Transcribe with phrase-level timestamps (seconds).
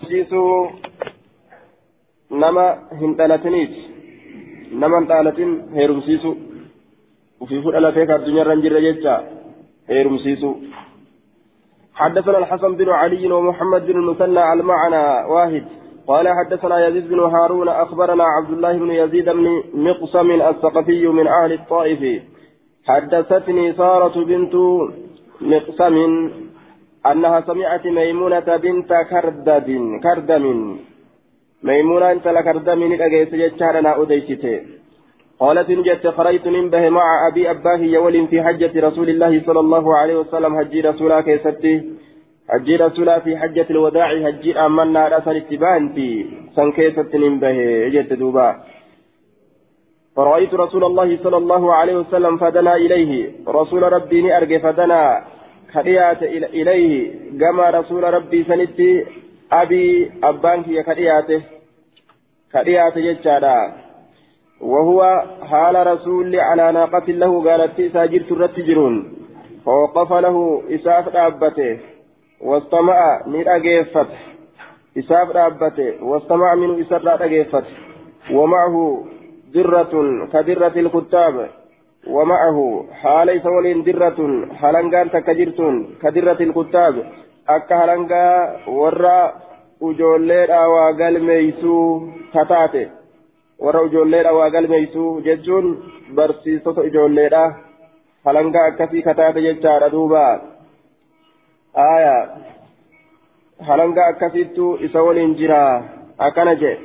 [0.00, 0.72] barsiisuu
[2.30, 2.64] nama
[3.00, 3.80] hin dhalatiniiti
[4.72, 6.36] nama hin dhalatin heerumsiisu.
[7.40, 9.14] Ufiifuu dhalatee ka addunyaarra hin jirre jecha
[12.00, 15.64] حدثنا الحسن بن علي ومحمد بن المثنى المعنى واحد.
[16.06, 21.52] قال حدثنا يزيد بن هارون أخبرنا عبد الله بن يزيد بن مقسم الثقفي من أهل
[21.52, 22.22] الطائف.
[22.88, 24.54] حدثتني سارة بنت
[25.40, 25.96] مقسم
[27.06, 29.68] أنها سمعت ميمونة بنت كردد
[30.02, 30.76] كردم
[31.62, 34.60] ميمونة أنت لكردم أجيس جتشارنا أديشته
[35.40, 40.16] قالت نجت خريت به مع أبي أباه يول في حجة رسول الله صلى الله عليه
[40.18, 41.74] وسلم حجي رسولا كيستي.
[42.48, 46.26] حجي رسولا في حجة الوداع حجي أمنا رأسا اتبان في
[46.56, 48.48] سنكيست به جت دوبا.
[50.16, 53.32] فرأيت رسول الله صلى الله عليه وسلم فدنا إليه.
[53.48, 55.24] رسول ربي أرجى فدنا.
[55.73, 59.05] كريات إليه كما رسول ربي سنتي
[59.51, 61.41] أبي أبانك يا كرياته
[62.51, 63.73] كريات جتشادا
[64.61, 69.13] وهو حال رسول على ناقة له قالت ساجر ترتجرون
[69.65, 71.79] فوقف له إساف رابته
[72.41, 74.07] واستمع من أجيفت
[74.97, 77.63] إساف رابته واستمع من إساف رابته
[78.31, 79.05] ومعه
[79.53, 79.93] درة
[80.33, 81.49] كدرة الكتاب
[82.07, 84.19] ومعه حال سولين درة
[84.59, 86.95] حلنغان تكجرتون كدرة الكتاب
[87.49, 88.27] أكا حلنغا
[88.67, 89.33] ورا
[89.81, 92.83] ujoolleedha waa galmeeysuu kataate
[93.63, 95.65] warra ijoolleedha waa galmeeysuu jechuun
[96.15, 97.41] barsiisota ijoolleedha
[98.25, 100.23] halangaa akkasii kataate jechaadha duuba
[101.73, 102.15] aya
[103.67, 105.61] halangaa akkasittu isa waliin jira
[106.17, 106.77] akkana jee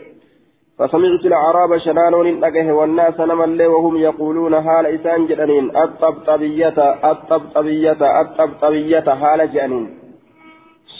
[0.80, 6.78] فسمعت الأعراب شنانون أجه والناس نملي وهم يقولون هال إسان جدنين الطبطبية
[7.12, 10.00] الطبطبية الطبطبية هال جانين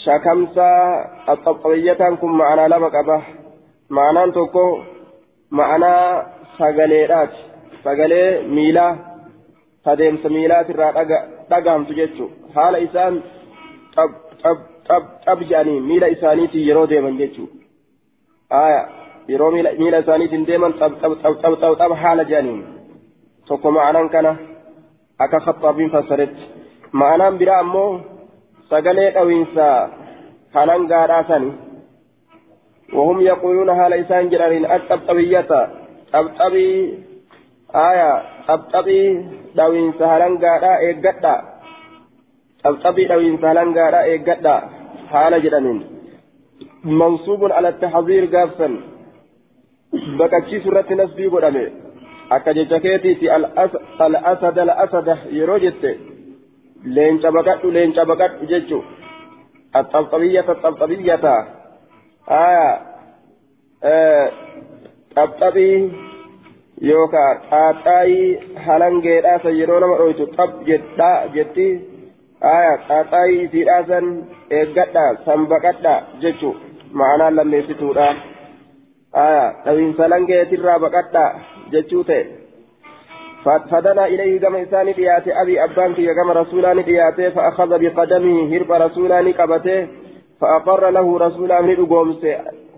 [0.06, 0.72] شكمسا
[1.30, 3.22] الطبطبية كن معنا لما قبه
[3.90, 4.80] معنى تكو
[5.52, 6.26] معنى
[6.58, 7.34] سغليرات
[7.84, 8.96] سغلي ميلا
[9.86, 10.68] تديمس ميلات
[11.52, 12.28] رقم تجتشو.
[12.58, 13.22] هال إسان
[13.96, 14.12] طب
[14.44, 14.58] طب
[14.90, 17.46] طب طب جانين ميلا إسانيتي يرو ديمن جتشو.
[18.52, 19.05] آية.
[19.32, 22.62] Yeroo miila isaaniitiin deeman xab haala jedhaniin
[23.48, 24.32] tokko ma'anaan kana
[25.24, 26.50] akka khaxaabiin fassaretti
[27.02, 27.92] ma'anaan biraa ammoo
[28.70, 29.68] sagalee dhawiinsa
[30.56, 31.52] halangaadhaa sani
[32.94, 35.52] وهم يقولون هذا إنسان جرارين الطبطبية
[36.14, 36.70] طبطبي
[37.76, 38.12] آية
[38.48, 39.02] طبطبي
[39.56, 41.36] دوين سهلان قادا إيقادا
[42.64, 44.56] طبطبي دوين سهلان قادا إيقادا
[45.12, 45.80] حال جرانين
[46.84, 48.70] منصوب على التحذير قافا
[50.20, 51.66] baqachiisu irratti nasbii godhame
[52.38, 55.92] akka jecha keetiiti al'asada al'asada yeroo jette
[56.98, 58.80] leenca baqadhu leenca baqadhu jechu
[59.80, 61.36] axxabxabiyyata axxabxabiyyata
[62.42, 62.68] aya
[65.16, 65.78] xabxabii
[66.90, 68.30] yookaan xaaxaayii
[68.66, 71.68] halangeedhaasa yeroo nama dhoytu xab jedhaa jetti
[72.54, 74.08] aya xaaxaayii isiidhaasan
[74.60, 76.50] eeggadha san baqadha jechu
[77.02, 78.08] ma'anaan lammeessituudha
[79.66, 81.34] لوين سلنجة ترى بقطع
[81.72, 82.26] جتشوته
[83.46, 89.34] فدنا إليه كما إنسان دياته أبي أبان في كما رسولان دياته فأخذ بقدمه هرب رسولان
[89.34, 89.88] قبته
[90.42, 92.26] فأقر له رسولان لقومس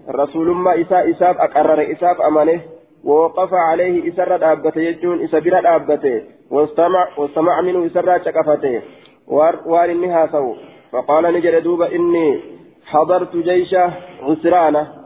[0.10, 2.62] رسول ما إساء إساف أقرر إساف أمانه
[3.04, 6.22] ووقف عليه إسر دابته يجون إسبر دابته
[6.52, 8.82] واستمع واستمع منه إسر شكفته
[9.28, 10.56] وار إنها سو
[10.92, 12.42] فقال نجد دوب إني
[12.86, 13.76] حضرت جيش
[14.24, 14.97] غسرانه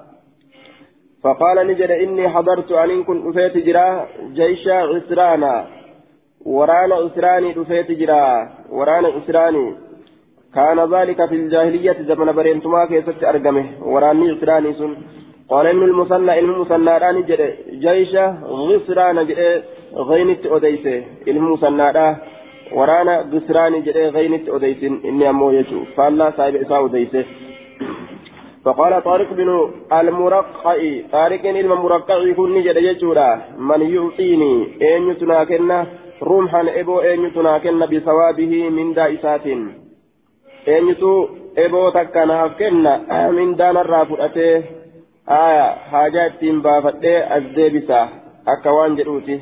[1.23, 5.65] فقال نجد إني حضرت أن كن أفيت جرا جيش عسرانا.
[6.45, 8.49] ورانا عسراني أفيت جرا.
[8.69, 9.65] ورانا عسراني.
[10.55, 13.65] كان ذلك في الجاهلية زمن برينتما كيست أرقمه.
[13.81, 14.93] وراني عسراني سن.
[15.49, 17.41] قال إن المثنى إن المثنى راني جد
[17.85, 18.15] جيش
[18.67, 19.63] غسرانا جد
[20.09, 22.15] غينت أديسه المثنى
[22.77, 25.79] ورانا غسراني جد غينت أديسه إني أمو يجو.
[25.95, 27.25] فالله صاحب إساء أديسه
[28.65, 30.77] فقال طارق بن المرقع
[31.11, 35.85] طارق المرقع كن نجد يجورا من يعطيني أين يتناكن
[36.23, 39.45] رمحا إبو أين يتناكن بثوابه من دائسات
[40.67, 41.27] أين يتو
[41.57, 42.83] إبو تكناف كن
[43.37, 44.63] من دان الرافقته
[45.29, 48.09] آية حاجات بافتة الزيبسة
[48.47, 49.41] أكوان جروتي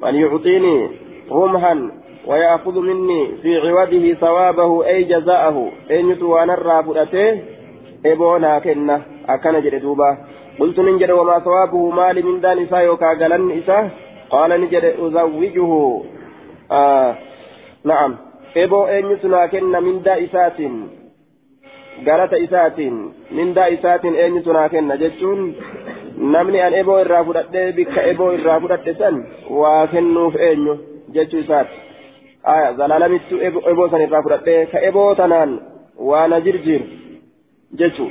[0.00, 0.90] من يعطيني
[1.30, 1.90] رمحا
[2.26, 6.50] ويأخذ مني في عوده ثوابه أي جزاءه أين يتوان
[8.12, 10.16] الرافقته eboonaa kenna akkana jedhe duuba
[10.58, 13.90] qultu nin jedhe wamaa sawaabuhu maali mindaan isaa yookaa galanni isaa
[14.30, 16.06] qaala ni jedhe uzawwijuhu
[17.84, 18.18] na'am
[18.54, 20.90] eboo eenyutu naa kenna mindaa isaatiin
[22.04, 25.56] galata isaatiin mindaa isaatiin eenyutu naa kenna jechuun
[26.18, 30.78] namni an eboo irraa fudhadhee bikka eboo irraa fudhadhe san waa kennuuf eenyu
[31.12, 31.76] jechuu isaati
[32.54, 35.60] aya zalaalamittu eboo san irraa fudhadhee ka eboo tanaan
[36.10, 36.28] waa
[37.74, 38.10] jechuu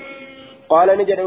[0.69, 1.19] قال نجد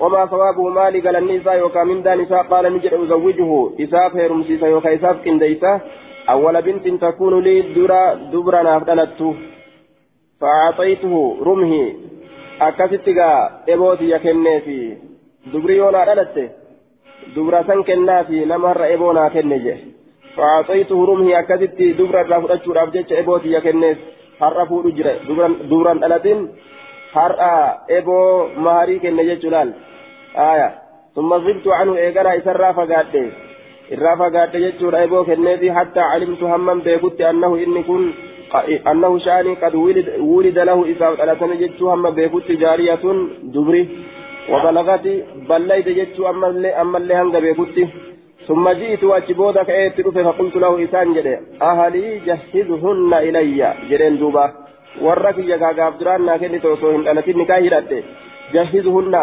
[0.00, 2.42] وما ثوابه مالي قال النساء يوكا من دا نساء.
[2.42, 5.80] قال نجد أزوجه إساف هيرمسيسا يوكا إساف كنديسا
[6.30, 9.20] أول بنت تكون لي درا دبرا نافدلت
[10.40, 11.14] فأعطيته
[11.46, 11.84] رمهي.
[12.60, 13.30] أكستغا
[13.68, 14.96] إبوتي يكني في
[15.52, 16.36] دبري يونا دلت
[17.36, 19.74] دبرا سن كنا في نمر إبونا كنجي
[20.36, 21.38] فأعطيته رمهي.
[21.38, 22.22] أكست دبرا
[22.78, 23.90] رافجتش إبوتي يكني
[24.40, 25.22] har'afuu jira
[25.70, 26.38] dubraan dhalatin
[27.14, 27.54] har'a
[27.98, 29.72] eboo maharii kenne jechuudhaan
[30.50, 30.68] aya
[31.14, 33.24] summa zibtu anhu eegara isarraa fagaadhe
[33.96, 38.06] irraa fagaadhe jechuudha eboo kenneefi hattaa calimtu hamman beekutti annahu inni kun
[38.92, 39.74] annahu shaanii qad
[40.30, 43.20] wulida lahu isaaf dhalatame jechuu hamma beekutti jaariyatun
[43.54, 43.82] dubri
[44.52, 45.14] wabalagati
[45.48, 47.86] ballayde jechuu ammallee hanga beekutti
[48.48, 54.63] ثم جئت وأجبودا كأيت رفع فقلت له إسان جدي أهلي جهزهن إلي جدين دوبا
[55.06, 57.98] warra kiyya gaagaaf duraan naa kennite osoo hin dhalatin nikaa hidhadhe
[58.54, 59.22] jahizuhunna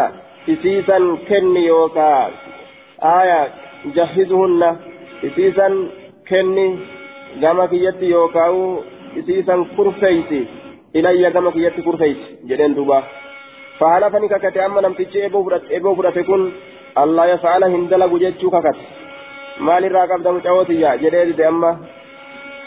[0.54, 2.30] isiisan kenni yookaa
[3.12, 3.38] aya
[3.98, 4.68] jahizuhunna
[5.28, 5.74] isiisan
[6.30, 6.66] kenni
[7.44, 8.62] gama kiyyatti yookaa'u
[9.22, 10.40] isiisan kurfeeyti
[11.00, 12.98] ilayya gama kiyyatti kurfeeyti jedheen duuba
[13.78, 16.42] faalafa ni kakate amma namtichi eboo fudhate kun
[17.04, 18.84] allah yafa'ala hin dalagu jechuu kakate
[19.68, 21.70] maalirraa qabda mucawootiyya jedhee dide amma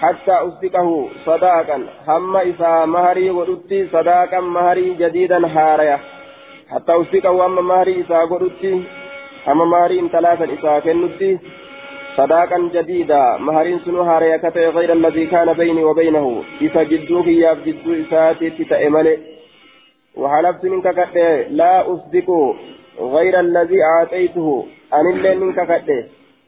[0.01, 1.77] حتى أصدقه صداقا.
[2.07, 5.99] هم إذا مهري ودتي صداقا مهري جديدا هاريا
[6.71, 8.83] حتى أصدقه هم مهري إذا ودتي
[9.47, 11.39] هم مهري ثلاثا إذا كنتي.
[12.17, 13.37] صداقا جديدا.
[13.37, 16.43] مهرين سنو هاريا كتئ غير الذي كان بيني وبينه.
[16.61, 19.17] إذا جدوك يا جدو إساتي تتأمني
[20.15, 22.29] وحلفت منك كتئ لا أصدق
[22.99, 26.03] غير الذي أعطيته أن اللي منك كتئ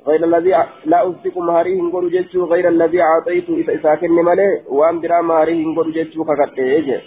[0.08, 0.52] غير الذي
[0.86, 5.94] لا أصدق مهاري هنقول جيتشو غير الذي أعطيته إذا إساكن مالي وأن برا مهاري هنقول
[5.94, 6.98] جيتشو كاكت إيجي.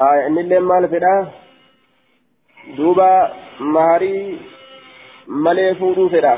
[0.00, 1.14] آية إن اللي مال فدا
[2.76, 4.38] دوبا مهاري
[5.28, 6.34] مالي فودو فدا.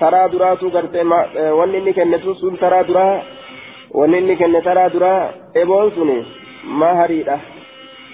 [0.00, 1.02] ترى دراتو غرتي
[1.58, 3.22] وأن إني كنتو سن ترى درا
[3.90, 5.14] وأن إني كن ترى درا
[5.56, 6.18] إبون سني.
[6.64, 7.36] مهاري دا.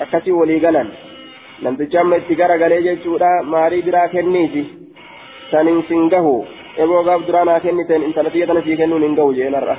[0.00, 0.90] أكتي ولي غلن
[1.62, 4.78] namticha amma itti garagalee jechuudha maarii biraa kenniiti
[5.50, 6.47] sanin sin gahu.
[6.77, 9.79] Eboo gaaf duraanaa kenniten intala tiyya tana sii kennuun hin gahu jeenarra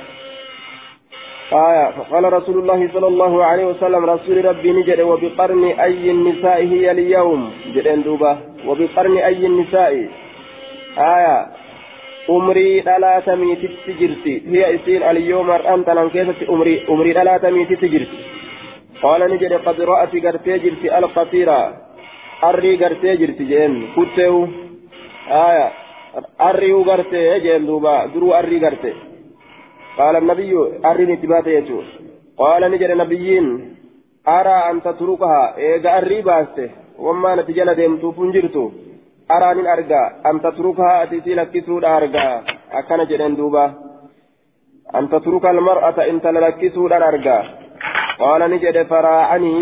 [1.52, 6.90] آية فقال رسول الله صلى الله عليه وسلم رسول ربي نجد وبقرن أي النساء هي
[6.90, 10.08] اليوم جدين دوبا وبقرن أي النساء
[10.98, 11.46] آية
[12.30, 18.18] أمري لا تميت تجرتي هي إسين اليوم أنت لنكيسة أمري أمري لا تميت تجرتي
[19.02, 21.60] قال نجد قد رأت قرتي جرتي القصيرة
[22.44, 24.46] أري قرتي جرتي جين كتو
[25.30, 25.70] آية.
[26.40, 28.94] أري قرتي جين دوبا درو أري قرتي
[29.98, 30.52] قال النبي
[30.84, 31.82] أري نتبات يجو
[32.38, 33.46] قال نجد نبيين
[34.28, 35.56] أرى أن تتركها.
[35.56, 36.70] إيجا أري باسته.
[36.98, 38.70] وما نتجل ديمتو فنجرتو.
[39.30, 42.40] أرى أن أرجع أن تتركها؟ أتيتي لكسو أرجع
[42.72, 43.64] أكن جدين دوبا
[44.94, 47.42] أن تترك المرأة إن تلكسو أرجع
[48.18, 49.56] قال نجد فراعني.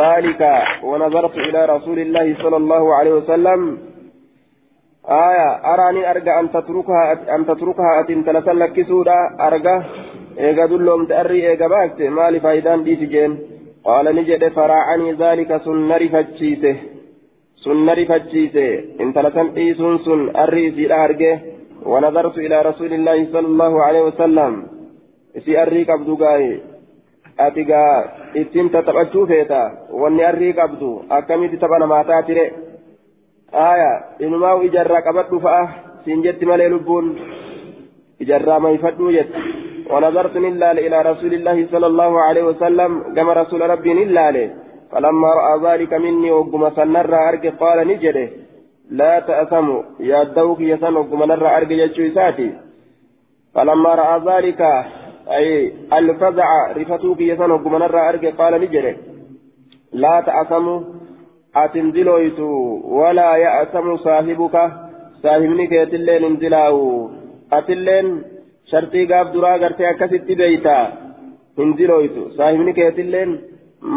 [0.00, 0.42] ذلك
[0.82, 3.89] ونظرت إلى رسول الله صلى الله عليه وسلم.
[5.08, 9.82] آية أراني أرجع أن تتركها أن تتركها أتن تلسلك سودا أرجع
[10.38, 13.38] إيجا دلهم تأري إيجا باكت مالي فايدان دي تجين
[13.84, 16.76] قال نجد فراعني ذلك سنري فتشيته
[17.64, 18.68] سنري فتشيته
[19.00, 21.38] إن تلسن إيسون سن أري سيدا أرجع
[21.86, 24.52] ونظرت إلى رسول الله صلى الله عليه وسلم
[25.44, 26.16] سي أري كبدو
[27.40, 28.04] ati gaa
[28.34, 29.60] ittiin taphachuu feeta.
[30.00, 32.44] Wanni arrii qabdu akkamitti tapha namaa taatire?
[33.52, 35.68] Aya inumaa ijarraa qabadhu fa'a
[36.04, 37.16] siin jetti malee lubbuun.
[38.20, 39.60] Ijarraa mayfadhuu jetti?
[39.90, 44.36] ونظرت نلال إلى رسول الله صلى الله عليه وسلم كما رسول ربي نلال
[44.92, 48.28] فلما رأى ذلك مني وقم سنر أرق قال نجده
[48.90, 52.50] لا تأثموا يا دوك يسن وقم نر أرق يجوساتي
[53.54, 54.60] فلما رأى ذلك
[55.38, 58.96] أي الفزع رفتوك يسن وقم نر أرق قال نجده
[59.92, 60.80] لا تأثموا
[61.56, 62.40] أتنزلويت
[62.98, 64.56] ولا يأثم صاحبك
[65.22, 67.10] صاحبني كيتلين انزلاو
[67.52, 68.24] أتلين
[68.70, 70.74] shartii gaaf duraa gartee akkasitti beeyta
[71.58, 73.32] hin dilooytu saahibni keetilleen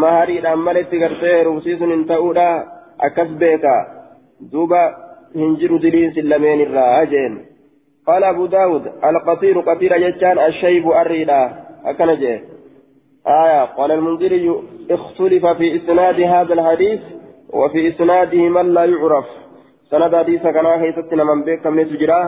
[0.04, 2.48] mahariidhaan maletti gartee heerumsiisuun hin ta'uudha
[3.08, 3.74] akkas beeka
[4.54, 4.82] duuba
[5.36, 7.42] hin jiru diliin sin lameen irraa jeen
[8.08, 11.42] قال أبو داود القطير قطير جتان الشيب أريدا
[11.86, 12.40] أكن جee
[13.28, 14.52] آية قال المنذري
[14.92, 17.02] اختلف في إسناد هذا الحديث
[17.54, 19.26] وفي إسناده من لا يعرف.
[19.92, 22.28] سند حديث كان خيستنا من بيك كم تجراه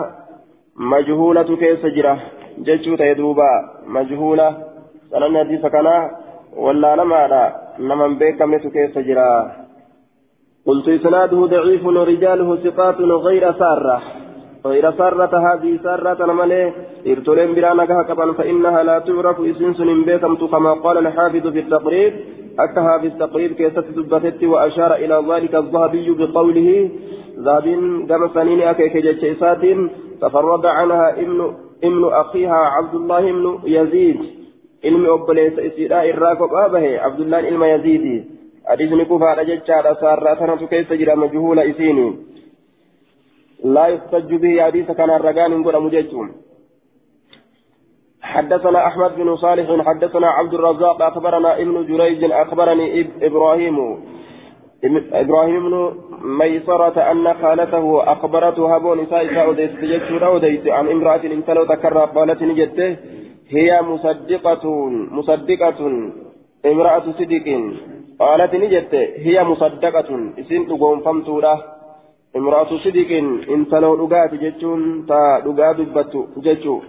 [0.77, 2.20] مجهولة كيس جراه
[2.65, 3.51] جيشو تيدوبا.
[3.88, 4.50] مجهولة.
[5.12, 5.88] سند حديث كان
[6.58, 9.51] ولا نما نمن بيك كم كيس جراه
[10.67, 14.01] قلت إسناده ضعيف ورجاله ثقات غير سارة.
[14.65, 16.74] غير سارة هذه سارة ملي
[17.08, 19.38] إرتولين برانك كبا فإنها لا تعرف.
[19.41, 22.13] إسنس بكمت كما قال الحافظ في التقريب.
[22.59, 26.89] أكها في التقريب كيست دبتت وأشار إلى ذلك الذهبي بقوله
[27.39, 27.65] ذهب
[28.09, 29.62] كما سنين أكيك جتشيسات
[30.21, 34.19] تفرد عنها ابن ابن أخيها عبد الله بن يزيد.
[34.85, 38.24] علم أبليس إسراء الراكب أبه عبد الله علم يزيدي
[38.65, 42.15] حديث كفار جتشار سارة سنة كيس جرى مجهول إسيني.
[43.63, 46.31] لا يحتج به حديث كان الرقان نقول مجيتهم
[48.25, 53.77] حدثنا أحمد بن صالح حدثنا عبد الرزاق أخبرنا ابن جريج أخبرني إبراهيم
[55.13, 55.91] إبراهيم بن
[56.22, 62.98] ميسرة أن خالته أخبرته هبون نساء أوديس تجد أوديس عن امرأة انتلو تكرر قالت نجته
[63.50, 64.65] هي مصدقة
[65.17, 65.79] مصدقة
[66.65, 67.48] امرأة صدق.
[68.20, 70.10] قالت نجته هي مصدقة.
[70.39, 71.63] اسم تقوم فمتوره
[72.36, 73.12] امرأة صدق
[73.55, 76.13] انت لو لقات جتشون تا لقا دبت
[76.46, 76.79] جتشو.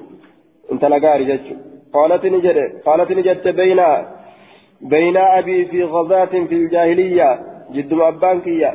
[0.73, 1.55] انت لقاري جتشو
[1.97, 2.59] قالت نجد.
[2.87, 3.81] قالت نجد بين
[4.81, 7.29] بين أبي في غزاة في الجاهلية.
[7.75, 8.71] جد أبانكية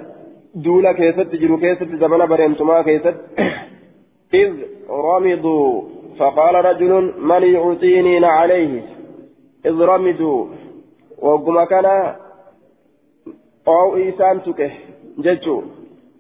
[0.55, 3.15] دولة كيست جرو كيست زمن بريمتما كيست.
[4.41, 4.51] إذ
[4.89, 5.81] رمضوا.
[6.19, 8.74] فقال رجل من يعطيني عليه؟
[9.65, 10.45] إذ رمضوا.
[11.21, 11.86] وقم كان
[13.67, 14.71] أو إيسان تكه.
[15.25, 15.62] جتشو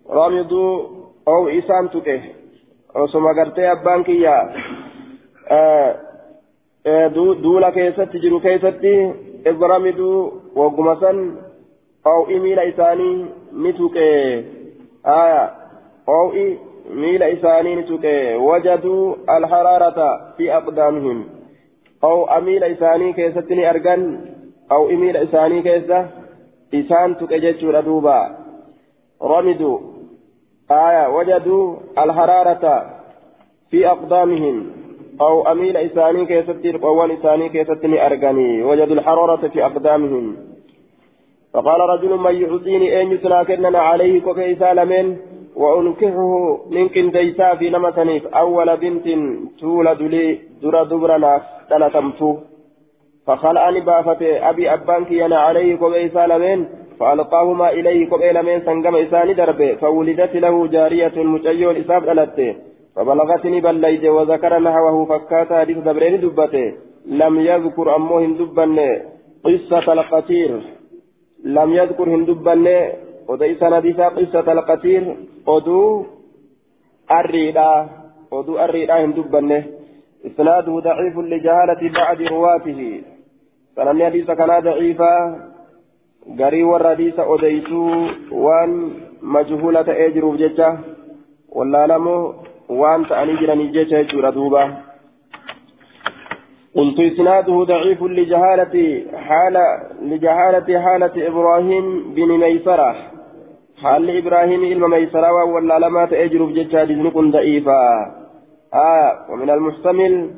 [0.09, 0.73] رمضوا
[1.27, 2.21] أو إسان تكه.
[3.37, 4.35] gartee abbaan kiyya
[7.43, 8.93] duula keessatti jiru keessatti
[9.51, 10.19] ibramiduu
[10.55, 11.19] wagguma san
[12.05, 14.07] oo'i miila isaanii ni tuqe
[16.07, 16.45] oo'i
[17.03, 21.23] miila isaanii ni tuqe wajaduu alharaarata fi aqdaamihim
[22.03, 24.03] oo'a miila isaanii keessatti ni argan
[24.71, 26.03] oo'i miila isaanii keessa
[26.73, 28.17] isaan tuqe jechuudha duuba
[29.21, 29.77] ramiduu
[31.07, 32.85] وجدوا الحرارة
[33.71, 34.80] في أقدامهم
[35.21, 40.25] أو أميل إساني كيستي قوان إساني كيستني أرغني وجدوا الحرارة في أقدامهم.
[41.53, 45.07] فقال رجل من يعطيني أن يتلاكننا عليه كوكي سالمين
[45.55, 46.31] وأنكحه
[46.71, 49.07] من ديسا في نمسنيف أول بنت
[49.59, 52.31] تولد لي درى دبرنا تلتمتو.
[53.27, 56.59] فخلعني بافته أبي أبانك ينا عليه كوكي سالمين
[56.99, 62.55] فألقاهما إليه قبيل من سنقم إساني دربه فولدت له جارية مجيون إساب ألته
[62.95, 66.73] فبلغتني بليد وذكر نحوه فكات حديث دبرين دبته.
[67.05, 68.77] لم يذكر أمهم دبن
[69.43, 70.51] قصة القتير
[71.43, 72.67] لم يذكر هندبن
[73.29, 75.15] وديس نديسا قصة القتير
[75.47, 76.05] أدو
[77.11, 77.89] الريدا
[78.33, 79.63] أدو الريدا هندبن
[80.25, 83.01] إسناده ضعيف لجهالة بعد رواته.
[83.75, 85.13] فلم حديث كان ضعيفا.
[86.37, 88.73] garii warra hadiisa odeysuu waan
[89.21, 90.67] majhuula ta'ee jiruuf jecha
[91.49, 92.40] wallaalamoo
[92.79, 94.63] waan ta'anii jiraniif jecha jechuudha duuba.
[96.75, 99.65] قلت إسناده ضعيف لجهالة حالة
[100.01, 102.95] لجهالة حالة إبراهيم بن ميسرة
[103.81, 107.81] حال إبراهيم إلما ميسرة ولا لما تأجر في جتشاد كن ضعيفا
[108.73, 110.31] آه ومن المحتمل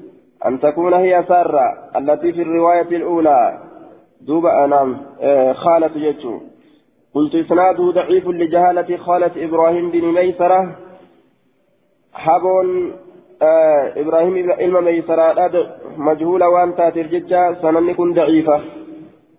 [0.45, 3.59] أن تكون هي سارة التي في الرواية الأولى
[4.21, 4.97] دوبا أنام
[5.53, 6.41] خالة يجو
[7.13, 10.75] قلت إسناده ضعيف لجهالة خالة إبراهيم بن ميسرة
[12.13, 12.93] حبون
[13.41, 13.93] آه
[14.61, 15.49] إلما ميسرة
[15.97, 18.61] مجهولة وأن تاتر ججا سنن كن ضعيفة.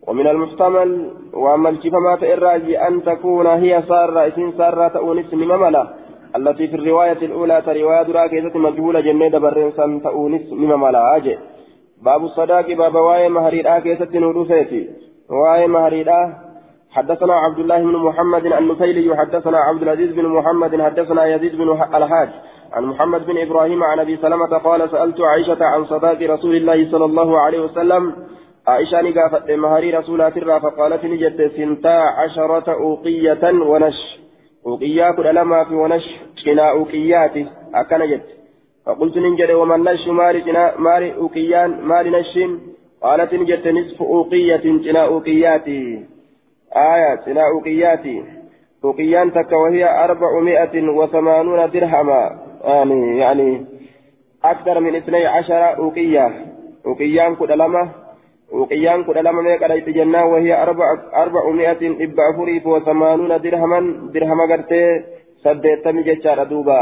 [0.08, 5.88] ومن المحتمل وأما الشفمات الراجي أن تكون هي سارة إسم سارة تؤنس مملة
[6.36, 11.38] التي في الرواية الأولى رواية راكزة مجهولة جنة برنسا تؤنس مملة أجي.
[12.02, 14.90] باب الصداق باب واي مهريدا كيست نوروسيتي
[15.30, 16.34] واي مهريدا
[16.90, 22.28] حدثنا عبد الله بن محمد النفيلي حدثنا عبد العزيز بن محمد حدثنا يزيد بن الحاج.
[22.74, 27.04] عن محمد بن إبراهيم عن أبي سلمة قال سألت عائشة عن صداق رسول الله صلى
[27.04, 28.12] الله عليه وسلم.
[28.66, 33.98] عائشة نقافت مهري رسولات الرا فقالت نجت سنتا عشرة أوقية ونش.
[34.66, 36.04] أوقيا كل في ونش
[36.44, 37.36] كنا أوقيات.
[37.74, 38.20] أكن
[38.86, 40.42] فقلت ننجد ومن نش ماري
[40.78, 42.60] ماري أوقيان ماري نشين
[43.02, 45.68] قالت نجد نصف أوقية جنا أوقيات.
[46.76, 48.06] آية جنا أوقيات.
[48.84, 52.53] أوقيان تك وهي أربعمائة وثمانون درهما.
[52.64, 53.66] يعني يعني
[54.44, 56.30] أكثر من اثني عشر أوقية.
[56.86, 57.90] أوقيان كل لما
[58.52, 64.10] وقيان كل لما ميك على جنة وهي أربع أربعمائة إبا فريف وثمانون درهما.
[64.14, 65.04] درهم قرتي
[65.44, 66.80] سديتم جتشار دوبا.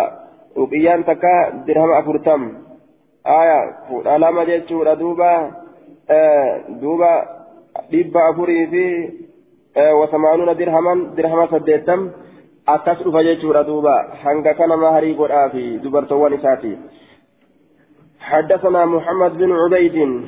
[0.56, 2.52] وقيان تكا درهم أفرتم.
[3.26, 5.50] آية كل لما جتشور دوبا
[6.10, 7.14] آه دوبا
[7.94, 8.72] إبا فريف
[9.76, 12.10] آه وثمانون درهما درهم
[12.68, 16.78] سديتم أكس فجتشور دوبا حنقا كان مهري قرآفي دبرتوان إساتي
[18.20, 20.26] حدثنا محمد بن عبيد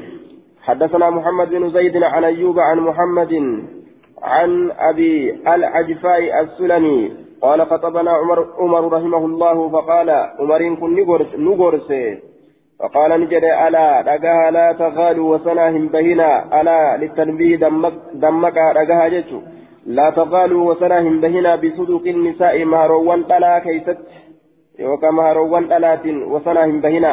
[0.63, 3.35] حدثنا محمد بن زيد عن أيوب عن محمد
[4.23, 7.13] عن أبي العجفاء السلمي
[7.43, 10.95] قال خطبنا عمر, عمر رحمه الله فقال عمر كن
[11.39, 11.93] نغرس
[12.81, 19.54] فقال نجد ألا رقها لا تغالوا وسناهم بهنا ألا للتنبيه دمك, دمك رقها جتو
[19.87, 23.99] لا تغالوا وسناهم بهنا بصدق النساء مهروان تلا كيست
[24.79, 27.13] يوكا مهروان تلات وسناهم بهنا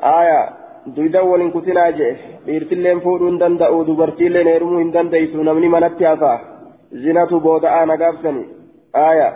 [0.00, 0.64] آية
[0.96, 6.32] duydan waliin kutinaa jee dhiirtilleen fuudhuu hin danda'u dubartiilleen heerumuu hin dandeessu namni manatti hafa
[7.04, 8.42] zinatu booda'aa nagaabsani
[9.04, 9.30] aaya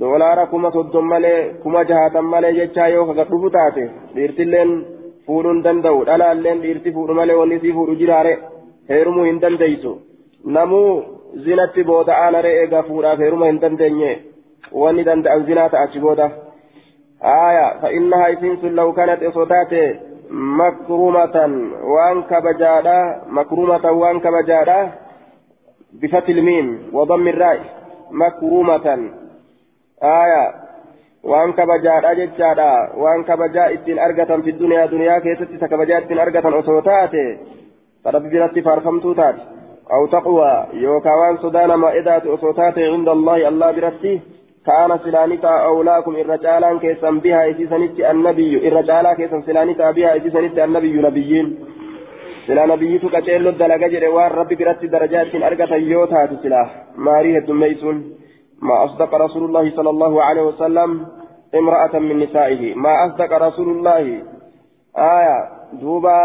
[0.00, 4.76] doolaara kuma soddon malee kuma jahatan malee jechaa yoo kaga dhufu taate dhiirtilleen
[5.26, 8.38] fuudhuu hin danda'u dhalaalleen dhiirti fuudhu malee wanni sii fuudhu jiraare
[8.90, 9.94] heerumuu hin dandeessu
[10.58, 10.92] namuu
[11.44, 14.12] zinatti booda'aa naree eegaa fuudhaaf heeruma hin dandeenye.
[14.72, 16.30] Wanni danda'an zinaa ta'a achi booda.
[17.36, 19.82] Aaya fa'innahaa isiin sun law kanat osoo taate
[20.30, 21.36] مكرمة
[21.84, 24.92] وان كبجادا مكرمة وان كبجادا
[25.92, 27.60] بفتح الميم وضم الراء
[28.10, 29.10] مكرمة
[30.02, 30.54] آية
[31.24, 37.14] وان كبجادا ججادا وان كبجا اتن أرغة في الدنيا دنيا كيست تكبجا اتن أرغة أصوتات
[38.04, 39.36] فرب برتي فارفمتو تات
[39.92, 44.20] أو تقوى يوكا وان سدان ما إذا أصوتات عند الله الله برتي
[44.66, 51.46] كان سلانتا أولاكم الرجالان كيسن بها إسيسنت النبي الرجالا كيسن سلانتا بها إسيسنت النبي نبيين.
[52.46, 56.62] سلا نبي تكتيل الدلقة جري وان ربي برت درجات أرقة يوتا سلا
[56.96, 57.96] ماريه الدميسون
[58.62, 61.06] ما أصدق رسول الله صلى الله عليه وسلم
[61.54, 62.74] امرأة من نسائه.
[62.74, 64.22] ما أصدق رسول الله.
[64.96, 65.38] آية
[65.72, 66.20] دوبا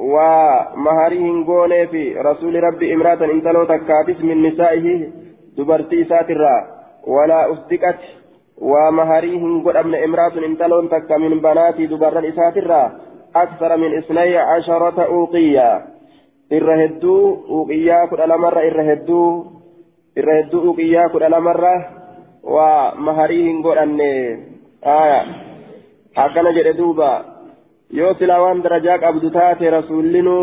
[0.00, 4.86] ومهاريهن قوني في رسول ربي امرأة انتلو تكابس من نسائه
[5.56, 6.56] دبرتي ساترا
[7.06, 8.00] ولا أصدقت
[8.58, 12.82] ومهريهم قد أمن امرأة انتلون تك من بنات دبر إساترا
[13.36, 15.70] أكثر من اثني عشرة أوقية
[16.52, 17.16] إرهدو
[17.48, 19.44] أوقية كل مرة إرهدو
[20.18, 21.76] إرهدو أوقية كل مرة
[22.44, 24.00] ومهريهم قد أمن
[24.84, 25.22] آية
[26.14, 27.29] akkana jedhe duuba.
[27.98, 30.36] Yoo silaa waan darajaa qabdu taate rasuullinu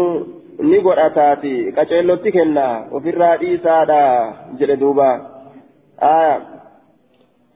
[0.69, 2.67] ni godha taati qaceellotti kenna.
[2.91, 3.99] Ofirraa dhiisaadha
[4.59, 5.09] jedhe duuba.
[6.03, 6.41] آية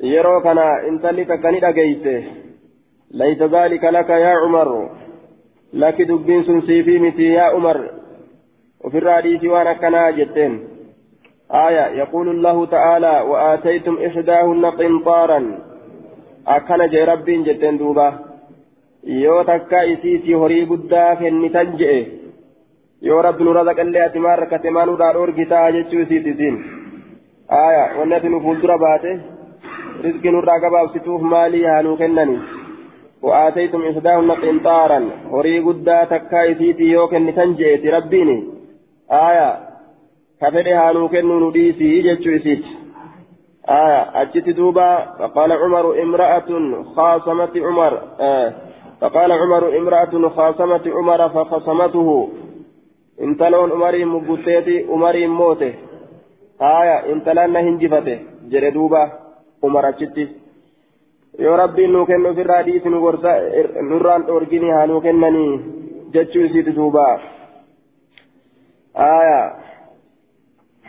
[0.04, 2.24] يرو كان انتلي تكني دغيته
[3.12, 4.90] ليس ذلك لك يا عمر
[5.74, 7.90] لك دبين سنسيفي متي يا عمر
[8.84, 10.68] وفي الراديس وانا كنا جتين
[11.52, 15.60] آية يقول الله تعالى وآتيتم إحداهن قنطارا
[16.48, 18.20] أكن جي ربين جتين دوبا
[19.04, 22.00] yoo takka isiitii horii guddaa kennitan je'e
[23.02, 26.58] yoo rabbi nu razaqallee ati maan rakkate maan nurraa dhoorgitaa jechuu isiiti isiin
[27.62, 29.20] aya wanni ati nu fuuldura baate
[30.04, 32.40] rizqii nurraa gabaabsituuf maalii haa nuu kennani
[33.22, 35.00] وآتيتم إحداهن قنطارا
[35.34, 38.38] هري قدا تكا إسيتي يوكن تنجئتي ربيني
[39.12, 39.50] آية
[40.42, 42.64] كفري هانو كنو نديسي جتشو إسيت
[43.70, 46.50] آية أجت دوبا فقال عمر امرأة
[46.96, 48.54] خاصمت عمر آه
[49.02, 52.30] فقال عمر امرأة خاصمت عمر فخصمته.
[53.22, 55.74] انتلون عمري مبوتيتي عمري موته.
[56.62, 58.20] آية انتلان هنجفته.
[58.52, 59.12] جردوبا
[59.64, 60.28] عمر أجتي.
[61.40, 63.32] yoo rabbiin nuu kennu ofirraa dhiisi nu gorsa
[63.90, 65.60] nurraan dhoorgini haa nuu kennanii
[66.14, 67.20] jechuu isiiti duuba
[68.96, 69.42] آية.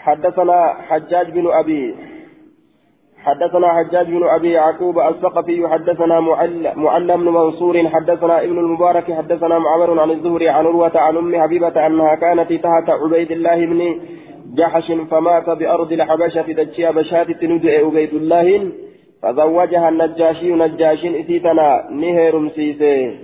[0.04, 1.94] حدثنا حجاج بن أبي
[3.24, 9.58] حدثنا حجاج بن أبي يعقوب الثقفي حدثنا معل معل بن منصور حدثنا ابن المبارك حدثنا
[9.58, 14.00] معمر عن الزهري عن عروة عن أم حبيبة أنها كانت تحت عبيد الله بن
[14.54, 18.72] جحش فمات بأرض الحبشة دجي بشات ندعي عبيد الله
[19.22, 23.18] فزوجها النجاشي نجاشين إتيتنا نهر مسيسي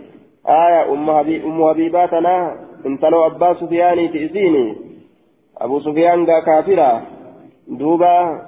[0.49, 2.55] آية أم حبيب أم حبيباتنا
[2.87, 4.77] انتلو أبا سفياني تئسيني
[5.59, 7.03] أبو سفيان دا كافرة
[7.69, 8.48] دوبا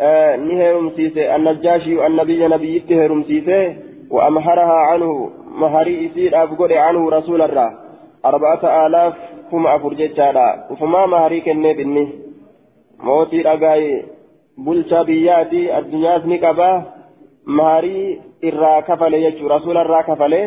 [0.00, 3.76] مسيسي النجاشي النبي نبي اتهر مسيسي
[4.10, 5.30] وأمهرها عنه
[5.62, 7.70] مهري إسير أبقر عنه رسول الله.
[8.24, 9.14] أربعة آلاف
[9.50, 12.08] كما أفرجت شارع وفما مهري كنه بني.
[13.00, 14.04] موتي رقاي
[15.06, 16.84] biyyaati addunyaas ni qaba
[17.46, 20.40] maarii irraa kafale jechuudha rasuula irraa kafale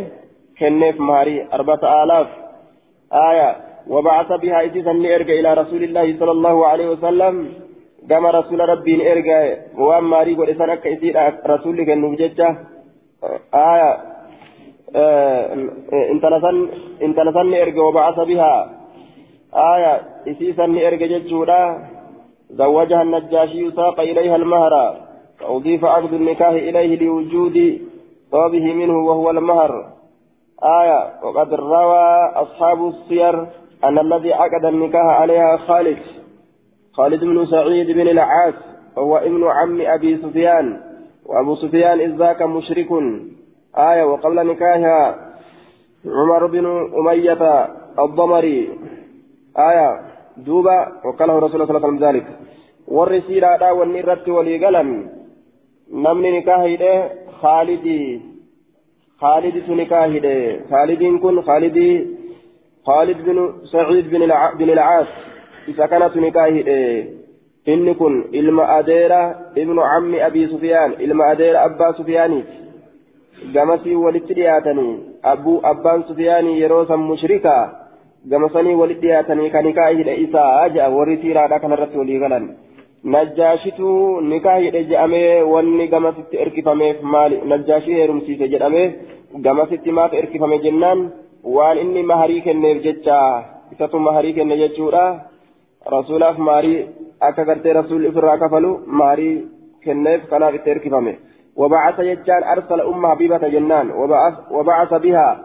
[0.58, 2.28] kenneef maarii arbata aalaaf
[3.10, 3.56] aya
[3.88, 7.63] وبعث بها إسيسا نرجع إلى رسول الله صلى الله عليه وسلم.
[8.10, 11.16] كما رسول ربي نرجع وأما ماري قد إسانك إسير
[11.48, 12.58] رسولك النبجة
[13.54, 13.98] آية
[17.02, 18.70] انت لسن نرجع وبعث بها
[19.54, 21.62] آية إسيسا نرجع ججودا
[22.50, 24.98] زوجها النجاشي ساق إليها المهر
[25.42, 27.82] أضيف عقد النكاح إليه لوجود
[28.32, 29.86] طابه منه وهو المهر
[30.82, 33.48] آية وقد روى أصحاب السير
[33.84, 35.98] أن الذي عقد النكاح عليها خالد
[36.94, 38.54] خالد بن سعيد بن العاص
[38.98, 40.82] وهو ابن عم أبي سفيان
[41.26, 42.88] وأبو سفيان إذ ذاك مشرك.
[43.78, 45.34] آية وقبل نكاحها
[46.06, 46.66] عمر بن
[47.00, 47.68] أمية
[48.00, 48.70] الضمري.
[49.58, 50.02] آية
[50.38, 52.28] دوبا وقاله رسول الله صلى الله عليه وسلم ذلك.
[52.88, 55.10] والرسيلة والنيرة وليقلم.
[55.94, 57.10] نمني نكاحه
[57.42, 58.22] خالدي.
[59.20, 60.26] خالد نكاحه
[60.70, 62.08] خالد كن خالدي.
[62.86, 64.24] خالد بن سعيد بن
[65.68, 66.64] بن العاص إذا كانت نكاحه
[67.68, 72.44] إن كن إلما أديرا ابن عم أبي سفيان إلما أديرا أبا سفياني
[73.54, 77.76] gamasii walitti dhiyaatanii abbuu abbaan sufiyaanii yeroo san mushrika
[78.30, 82.56] gamasanii walitti dhiyaatanii kan nikaa hidhe isaa ja'a warri siiraadha kanarratti walii galan
[83.04, 88.94] najjaashitu nikaa hidhe jedhamee wanni gamasitti erkifameef maali najjaashii heerumsiise jedhamee
[89.42, 91.12] gamasitti maaf erkifame jennaan
[91.44, 95.22] waan inni maharii kenneef jecha isatu maharii kenne jechuudha
[95.86, 96.88] rasuulaaf maarii
[97.20, 99.36] akka gartee rasuulli ofirraa kafalu maarii
[99.84, 101.16] kenneef kanaaf itti erkifame.
[101.56, 105.40] وبعث يجان أرسل أم حبيبة جنان وبعث, وبعث بها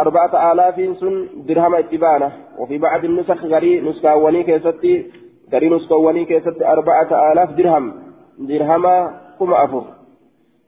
[0.00, 5.06] أربعة آلاف سن درهم اتبانة وفي بعض النسخ غري نسكاوني كيستي
[5.52, 7.92] غري نسكاوني كيستي أربعة آلاف درهم
[8.38, 9.84] درهم كم أفر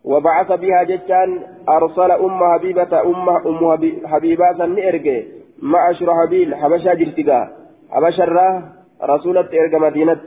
[0.04, 5.28] وبعث بها ججان أرسل أم حبيبة أم أم حبيبة نئرجي
[5.62, 7.59] مع شرهبيل حبشا جرتقا
[7.98, 8.62] الراه
[9.02, 10.20] رسولة إرجى مدينة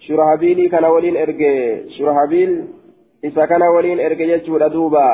[0.00, 1.52] شرهبيلي كان ولين إرجي
[1.98, 2.78] شرهبيل
[3.22, 5.04] isa kana waliin erge jechuudha duuba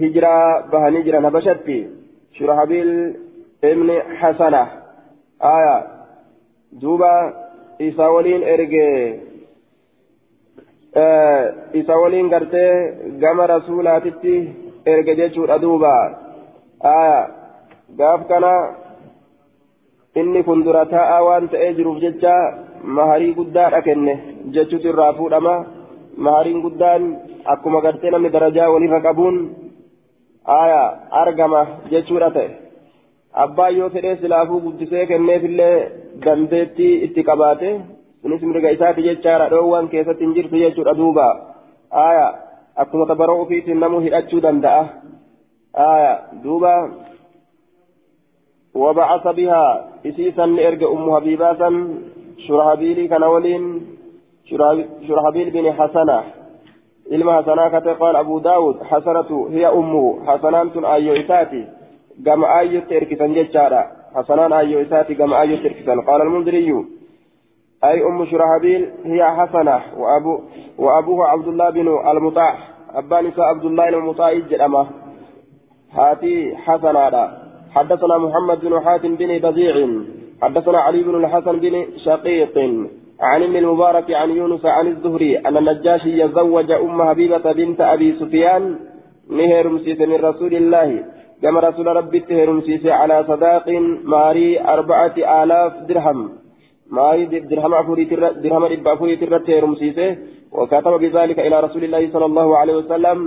[0.00, 1.78] hijiraa bahanii jiran habashatti
[2.38, 2.92] shurahabiil
[3.70, 4.62] ibni hasana
[5.40, 5.74] aya
[6.82, 7.10] duuba
[7.78, 8.86] isa waliin erge
[11.80, 12.72] isa waliin gartee
[13.20, 14.36] gama rasuulaatitti
[14.86, 15.94] erge jechuudha duuba
[16.94, 17.18] aya
[17.98, 18.54] gaaf kana
[20.16, 22.34] inni kun dura taa'aa waan ta'ee jiruuf jecha
[22.98, 24.14] maharii guddaadha kenne
[24.54, 25.54] jechuutu irraa fuudhama
[26.26, 27.02] mahariin guddaan
[27.52, 29.36] akkuma gartee namni darajaa walirra qabuun
[30.60, 30.82] aya
[31.22, 31.60] argama
[31.92, 32.48] jechuudha ta'e
[33.44, 35.76] abbaan yoo fedhee silaafuu guddisee kenneefillee
[36.24, 37.70] dandeettii itti qabaate
[38.22, 41.26] sunis mirga isaati jechaadha dhoowwan keessatti hin jirtu jechuudha duuba
[42.06, 42.26] aya
[42.82, 44.82] akkuma tabaroo ofiitiin namuu hidhachuu danda'a
[45.92, 46.12] aya
[46.44, 46.72] duuba
[48.74, 51.88] وبعث بها إسيسا لإرجع أم حبيبة
[52.48, 53.86] شرهبيلي كان ولين
[55.08, 56.22] شرحبيل بن حسنة.
[57.12, 61.64] إلما حسنة قال أبو داود حسنة هي أمه حسنان آيو إساتي.
[62.26, 63.82] قام آيو تركسن جتشارا
[64.14, 66.70] حسنان آيو إساتي قام آيو تركسن قال المنذري
[67.84, 69.80] أي أم شرحبيل هي حسنة.
[69.98, 70.40] وأبو
[70.78, 72.54] وأبوه عبد الله بن المطاع.
[72.94, 74.86] أبان عبد الله المطاع جرمه
[75.92, 77.39] هاتي حسنة.
[77.76, 79.74] حدثنا محمد بن حاتم بن بزيع
[80.42, 81.74] حدثنا علي بن الحسن بن
[82.06, 82.58] شقيق
[83.20, 88.62] عن ابن المبارك عن يونس عن الزهري أن النجاشي يزوج أم حبيبة بنت أبي سفيان
[89.38, 90.88] نهر مسيس من رسول الله
[91.42, 93.66] كما رسول ربي تهر مسيس على صداق
[94.04, 96.18] ماري أربعة آلاف درهم.
[96.96, 98.04] ماري درهم أفوري
[98.44, 99.98] درهم أفوري تهر مسيس
[100.52, 103.18] وكتب بذلك إلى رسول الله صلى الله عليه وسلم.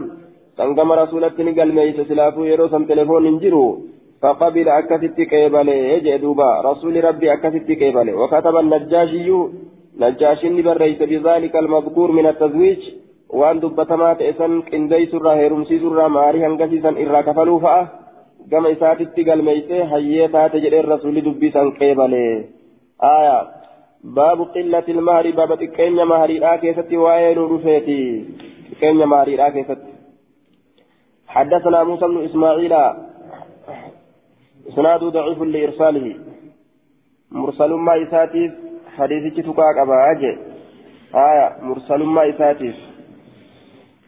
[0.58, 1.24] سنقم رسول
[1.58, 3.72] قال ميس سلافو يروسم تلفون انجروا
[4.24, 9.30] فقبل أكثت كيبالي يجدوبا رسول ربي أكثت كيبالي وكتب النجاشي
[10.02, 12.82] نجاشين بريس بذلك المذكور من التزويج
[13.30, 17.88] وأن دبتما تأسن كندي سرى هيرمسي سرى ماري هنگسيسا إرى كفلوا فأه
[18.52, 22.28] كما إساتي قال ميسي حييتا تجري الرسول دبسا قيبالي
[23.16, 23.38] آية
[24.04, 28.26] باب قلة المهر باب تكين مهري لا كيستي وين رفيتي.
[28.72, 29.94] تكين مهري لا كيستي
[31.28, 32.74] حدثنا موسى بن إسماعيل
[34.70, 36.16] إسناد ضعيف لإرساله
[37.32, 38.52] مرسل ما إساتيف
[38.98, 40.38] حديثك تقاك أبا أجي
[41.16, 42.76] آية مرسل ما إساتيف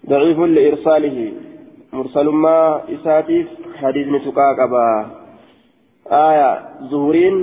[0.10, 1.34] ضعيف لإرساله
[1.94, 3.48] مرسل ما إساتيف
[3.82, 4.88] حديث تقاك أبا
[6.12, 6.50] آية
[6.92, 7.36] زهورين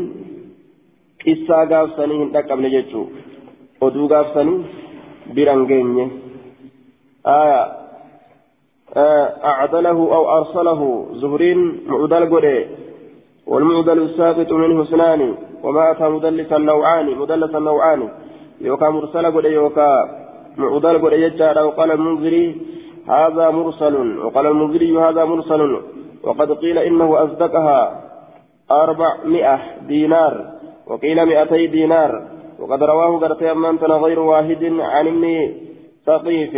[1.26, 3.06] قصة قافساني هندك أبن جيتشو
[3.82, 4.64] oduu gaafsanii
[5.34, 6.06] biran geenye.
[9.52, 10.80] أعدله أو أرسله
[11.12, 12.58] زهرين معدل قري
[13.46, 18.08] والمعدل الساقط منه اثنان وما أتى مدلسا نوعان مدلسا نوعان
[18.60, 19.90] يوكا مرسل قد يوكا
[20.56, 22.60] معدل قد يجعل وقال المنذري
[23.08, 25.80] هذا مرسل وقال المنذري هذا مرسل
[26.22, 28.02] وقد قيل إنه أصدقها
[28.70, 30.44] أربعمائة دينار
[30.86, 32.22] وقيل مئتي دينار
[32.58, 35.54] وقد رواه قرتي أمانتنا غير واحد عن ابن
[36.06, 36.56] ثقيف.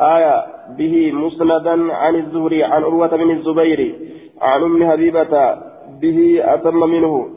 [0.00, 0.44] آية
[0.78, 3.94] به مسندا عن الزهري عن عروة بن الزبير
[4.40, 5.56] عن أم حبيبة
[6.02, 7.28] به أتم منه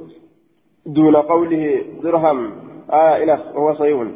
[0.86, 2.51] دون قوله درهم.
[2.91, 4.07] آية إلى هو صحيح.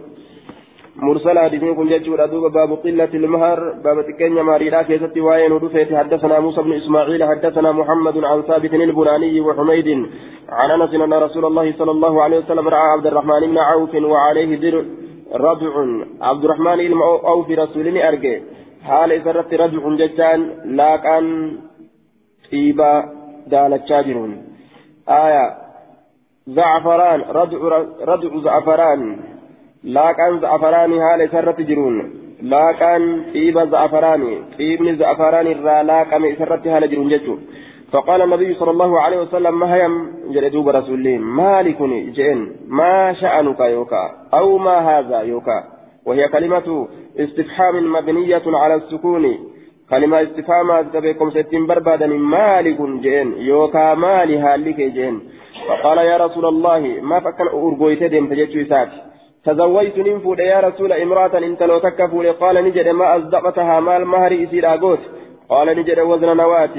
[0.95, 6.39] مرسل حديثين كن جدّ دوب باب قلة المهر باب تكين ماريرا كيست وين ودفت حدثنا
[6.39, 9.89] موسى بن إسماعيل حدثنا محمد عن ثابت البناني وحميد
[10.49, 14.55] عن أنس أن رسول الله صلى الله عليه وسلم رأى عبد الرحمن بن عوف وعليه
[14.55, 14.85] در
[15.33, 15.73] ربع.
[16.21, 18.39] عبد الرحمن بن عوف رسول أرجع.
[18.83, 21.57] حال إسرت ربع ججان لاكان
[22.51, 23.20] طيبا
[23.51, 24.31] دالتشا جرون
[25.09, 25.45] آية
[26.47, 27.61] زعفران ردع
[28.09, 29.01] ردع زعفران.
[29.83, 31.95] laaqaan za'afaraanii haala isarratti jiruun
[32.53, 39.01] laaqaan xiiba za'afaraanii xiibni za'afaraan irraa laaqame isarratti haala jiruun jechuudha فقال النبي صلى الله
[39.01, 39.93] عليه وسلم ما هيم
[40.31, 42.39] جلدوب رسول مالكني جئن.
[42.67, 45.63] ما شأنك يوكا؟ أو ما هذا يوكا؟
[46.05, 46.87] وهي كلمة
[47.19, 49.25] استفهام مبنية على السكون.
[49.91, 55.15] كلمة استفهام تبيكم ستين بربادا مالك جئن يوكا مالي هالك جئن.
[55.67, 58.99] فقال يا رسول الله ما فكر أرغويت ديم تجتشو ساتي
[59.45, 64.73] تزوجت ننفود يا رسول امرأة انت لو تكفول قال نجد ما أصدقتها مال مهر إسير
[64.73, 64.99] أقوت
[65.49, 66.77] قال نجد وزن نواة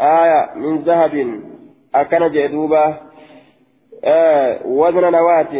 [0.00, 1.14] آية من ذهب.
[1.94, 2.84] أكن جدوبة.
[4.04, 5.54] آه وزن نواة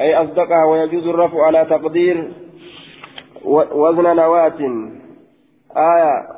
[0.00, 2.32] أي أصدقها ويجوز الرفع على تقدير.
[3.82, 4.60] وزن نواة
[5.76, 6.28] آية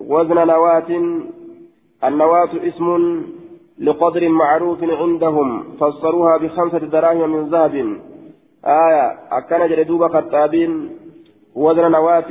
[0.00, 0.90] وزن نواة
[2.04, 3.22] النواة اسم
[3.78, 7.74] لقدر معروف عندهم فسروها بخمسة دراهم من ذهب.
[8.64, 10.90] آية أكان جل دوبا خطابين
[11.54, 12.30] وزن نوات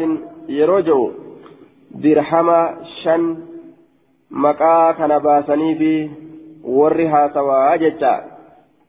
[0.50, 1.12] يروجو
[1.92, 3.38] درحما شن
[4.32, 6.10] مقا كان باسني في
[6.64, 8.24] ورها سوا جتا.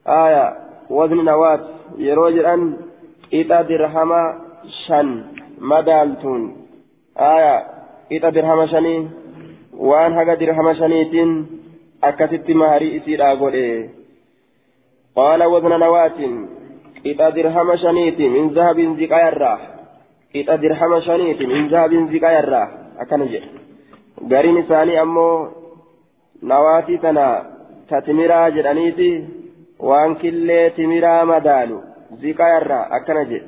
[0.06, 0.56] آية
[0.90, 1.60] وزن نوات
[1.98, 2.76] يروج أن
[3.34, 4.40] إتا درحما
[4.86, 5.24] شن
[5.58, 6.61] مدالتون.
[7.18, 7.66] آية
[8.12, 9.08] إتا درحما شني
[9.76, 11.46] وأن هذا درحما شنيتين
[12.04, 13.88] أكتت مهري إسير أقول
[15.16, 16.18] قال وزن نوات
[17.06, 19.60] إذا درهم شنيتي من ذهب زكايا الراح
[20.34, 23.40] إذا درهم شنيتي من ذهب زكايا الراح أكن جي
[24.32, 25.48] غارين ثاني أمو
[26.42, 27.28] نواتي تنا
[27.88, 29.10] تتمرا جرانيتي
[30.22, 31.80] كل تمرا مدالو
[32.22, 33.42] زكايا الراح أكن جي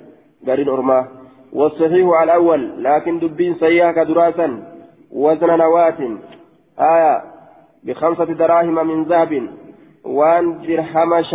[0.46, 1.23] غارين أرما
[1.54, 4.48] والصحيح على الأول لكن دبين سيئة كدراسا
[5.12, 6.00] وزن نوات
[6.78, 7.22] آية
[7.84, 9.32] بخمسة دراهم من ذهب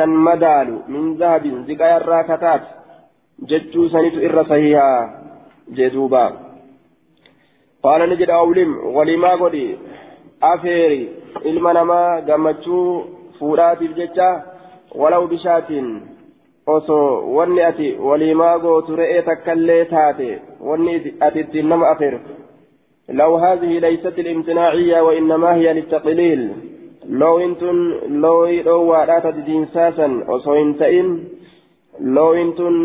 [0.07, 2.63] madaalu min zahabin ziqaa irraa kataat
[3.49, 5.09] jechuu sanitu irra sahihaa
[5.75, 6.23] jee duuba
[7.83, 9.79] qaala ni jedha awlim walimaa godhi
[10.41, 11.09] afeeri
[11.43, 13.05] ilma namaa gammachuu
[13.39, 14.29] fuudhaatiif jecha
[14.95, 15.87] walaw bishaatiin
[16.73, 20.29] osoo wanni ati walimaa gootu re'ee takkallee taate
[20.71, 22.39] wanni ati ittiin nama afeertu
[23.11, 26.51] لو هذه ليست الامتناعية وإنما هي للتقليل
[28.65, 31.07] dhoowwaadhaa tati diinsaasan osoo hin ta'in
[32.15, 32.75] looyin tun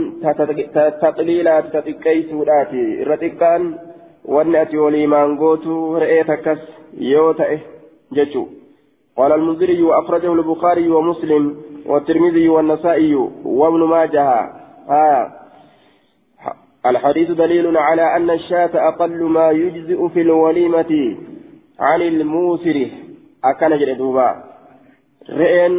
[1.00, 3.66] taxliilaati ta xiqqeeysuudhaati irra xiqqaan
[4.36, 6.62] wanni ati walii maangootu re'ee takkas
[7.10, 7.58] yoo ta'e
[8.18, 8.46] jechuu
[9.16, 14.50] قال المنذري وأخرجه البخاري ومسلم والترمذي والنسائي وابن ماجه
[14.90, 15.32] آه
[16.86, 21.16] الحديث دليل على أن الشاة أقل ما يجزئ في الوليمة
[21.80, 22.90] عن الموسر
[23.98, 24.28] duuba
[25.28, 25.74] re'een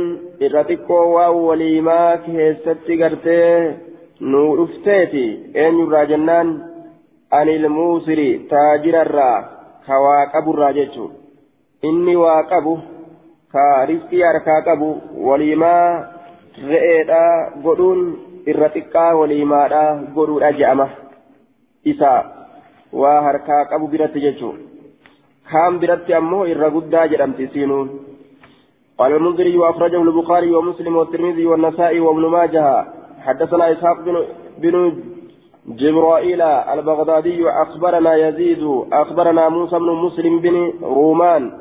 [0.46, 3.74] irra xiqqoo waan waliimaa keessatti gartee
[4.20, 5.26] nuu dhufteeti
[5.64, 6.50] eenyurraa jennaan
[7.40, 9.38] anil muusiri taajirarraa
[9.86, 11.12] ka waa qaburraa jechuun
[13.92, 14.92] riskii harkaa qabu
[15.30, 15.88] waliimaa
[16.74, 18.06] re'eedhaa godhuun
[18.54, 19.90] irra xiqqaa waliimaadhaa
[20.20, 20.88] godhuudha je'ama
[21.86, 22.14] isa
[23.02, 24.76] waa harkaa qabu biratti jechuudha.
[25.52, 27.88] كام برت أمه الرقدة جرمت سينون
[28.98, 32.86] قال المنذري وأخرجه البخاري ومسلم والترمذي والنسائي وابن ماجه
[33.26, 34.26] حدثنا إسحاق بن
[34.58, 34.76] بن
[35.68, 38.64] جبرائيل البغدادي أخبرنا يزيد
[38.94, 41.52] أخبرنا موسى بن مسلم بن رومان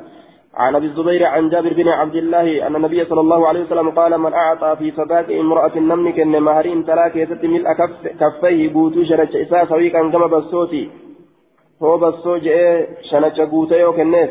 [0.57, 4.17] عن أبي الزبير عن جابر بن عبد الله أن النبي صلى الله عليه وسلم قال
[4.17, 7.67] من أعطى في صداق امرأة النمل كن مهرين تلاك يتت ملء
[8.19, 10.89] كفيه بوتو شرج أساس ويكا كما بسوتي.
[11.83, 14.29] هو بسو جئ شنچ غوته يو كنف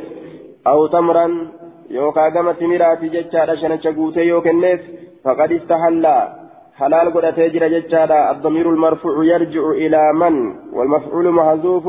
[0.66, 1.26] أو تمرا
[1.90, 4.80] يوكا قام تمراتي جتشا شنچا قوتي يوكنيف
[5.24, 6.04] فقد استحل.
[6.78, 10.34] حلال قد تجرى جتشا الضمير المرفوع يرجع إلى من؟
[10.76, 11.86] والمفعول محذوف.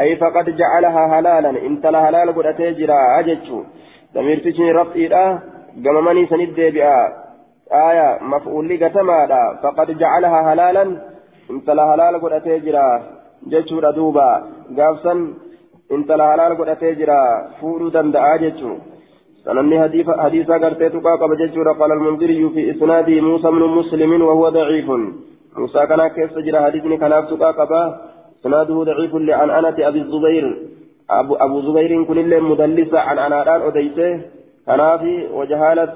[0.00, 1.50] أي فقد جعلها حلالا.
[1.50, 3.62] انت لا حلال قد تجرى أجتشو.
[4.14, 6.98] ضمير تجني رفعي قام مني سند بها
[7.72, 9.18] آية مفعول لقتما
[9.62, 10.84] فقد جعلها حلالا.
[11.50, 12.86] انت لا حلال قد تجرى
[13.52, 14.30] جتشو ردوبا.
[14.78, 15.14] قافسا.
[15.92, 17.20] انت لا حلال قد تجرى
[17.60, 18.72] فورو دندعا جتشو
[19.44, 19.76] سنني
[20.24, 24.88] حديثا قرتيت قاقب ججورا قال المنذري في إسناده موسى بن مسلم وهو ضعيف.
[25.56, 27.82] موسى كان كيف سجل حديثني كان أفتقا قبا
[28.42, 30.56] إسناده ضعيف لعن أنة أبي الزبير.
[31.10, 34.20] أبو, أبو زبير كل اللي مدلسة عن أناران أديسه
[34.66, 35.92] كان في وجهالة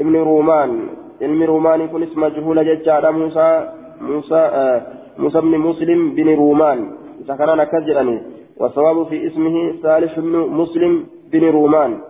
[0.00, 0.88] ابن رومان.
[1.22, 3.68] علم رومان يكون اسمه جهول ججارة موسى
[4.00, 4.82] موسى آه
[5.18, 6.90] موسى بن مسلم بن رومان.
[7.24, 8.22] إذا كان نكجرني
[8.56, 12.00] والصواب في اسمه صالح بن مسلم بن رومان.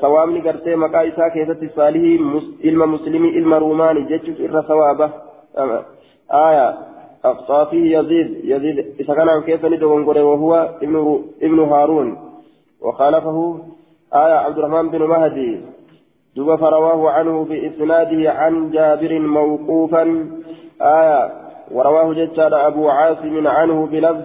[0.00, 2.18] sawaabni gartee maqaa isaa keessatti saalihii
[2.62, 5.06] ilma muslimii ilma ruumaani jechuuf irra sawaaba
[7.24, 12.18] أقطافه يزيد يزيد إذا كان كيف ندون وهو ابن ابن هارون.
[12.82, 13.58] وخالفه
[14.14, 15.60] آية عبد الرحمن بن مهدي.
[16.36, 20.02] دوب فرواه عنه بإسناده عن جابر موقوفا.
[20.82, 21.30] آية
[21.70, 24.24] ورواه جدار أبو عاصم عنه بلفظ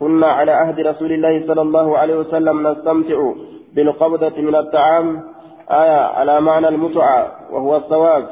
[0.00, 3.32] كنا على عهد رسول الله صلى الله عليه وسلم نستمتع
[3.74, 5.22] بالقبضة من الطعام.
[5.70, 8.28] آية على معنى المتعة وهو الصواب.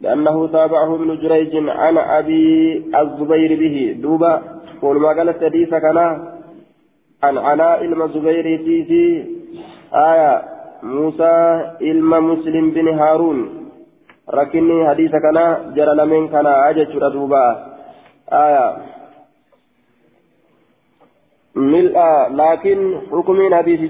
[0.00, 3.96] لأنه تابعه ابن جريج عن أبي الزبير به.
[4.02, 4.42] دوبا
[4.82, 5.98] ما قال الحديث كان
[7.22, 9.24] عن علاء الزبير في
[9.94, 10.42] آية
[10.82, 11.34] موسى
[11.80, 13.38] إلم مسلم بن هارون.
[14.30, 15.38] ركني حديث كان
[15.76, 17.46] جرى لمن كان أجج دوبا
[18.32, 18.76] آية.
[21.56, 21.98] ملء
[22.30, 22.78] لكن
[23.10, 23.80] حكم حديث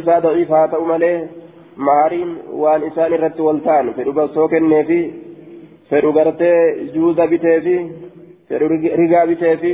[0.00, 1.28] isaa daciif haa ta'u malee
[1.76, 2.30] maariin
[2.62, 5.00] waan isaan irratti wal ta'an fedhu barsoo kenneefi
[5.90, 6.60] fedhu gartee
[6.94, 7.76] juuza biteefi
[8.48, 8.68] fedhu
[9.02, 9.72] rigaa biteefi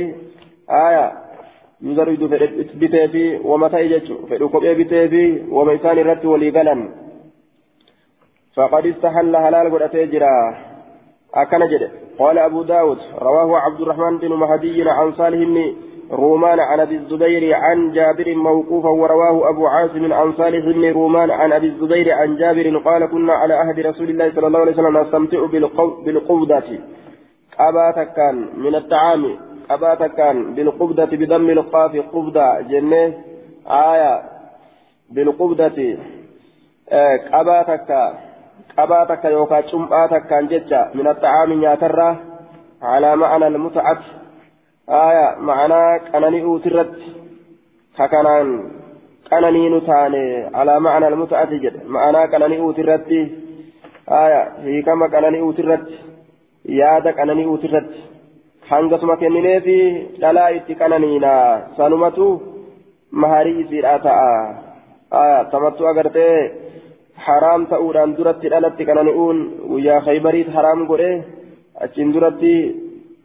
[0.81, 1.11] aayaa
[1.83, 2.29] juuza ridu
[2.81, 6.83] biteefi wama ta'e jechuudha fedhu kophee biteefi wama isaan irratti walii galan
[8.57, 10.55] استحل حلال قد جرا
[11.35, 11.83] أكن جد
[12.19, 15.57] قال أبو داود رواه عبد الرحمن بن مهدي عن صالح بن
[16.13, 21.53] رومان عن أبي الزبير عن جابر موقوفا ورواه أبو عاصم عن صالح بن رومان عن
[21.53, 25.45] أبي الزبير عن جابر قال كنا على عهد رسول الله صلى الله عليه وسلم نستمتع
[26.05, 26.79] بالقبضة.
[27.59, 29.37] قباتا كان من الطعام.
[29.69, 32.61] قباتا كان بالقبضة بضم القاف قبضة.
[32.61, 33.13] جنة.
[33.67, 34.21] آية.
[35.11, 35.97] بالقبضة.
[37.33, 38.13] قباتا كان
[38.77, 42.17] قباتا كان يوكا شمباتا كان جتة من الطعام ياترى
[42.81, 44.22] على معنى المتعة.
[44.89, 46.95] آية معنى كانني أوترت
[47.97, 48.47] ككنان
[49.29, 53.11] كانني نتاني على معنى المتعة جد معنى كانني أوترت
[54.23, 55.89] آية هي كما كانني أوترت
[56.65, 58.03] yaada qananii uutirratti
[58.69, 59.77] hangasuma kenninee fi
[60.21, 61.31] dhalaa itti qananiina
[61.77, 62.27] sanumatu
[63.23, 66.37] maharii isiidhaa ta'a tamattu agartee
[67.25, 69.41] haraam ta'uudhaan duratti dhalatti qanani'uun
[69.71, 71.11] guyyaa khaybariit haraam godhe
[71.85, 72.53] achiin duratti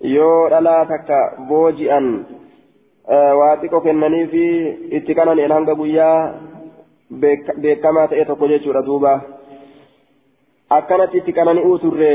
[0.00, 2.06] yoo dhalaa takka booji'an
[3.40, 4.44] waa xiqqoo kennanii fi
[5.00, 6.18] itti qanani'an hanga guyyaa
[7.62, 9.12] beekamaa ta'e tokko jechuudha duuba
[10.70, 12.14] akkanatti itti qanani'uu turre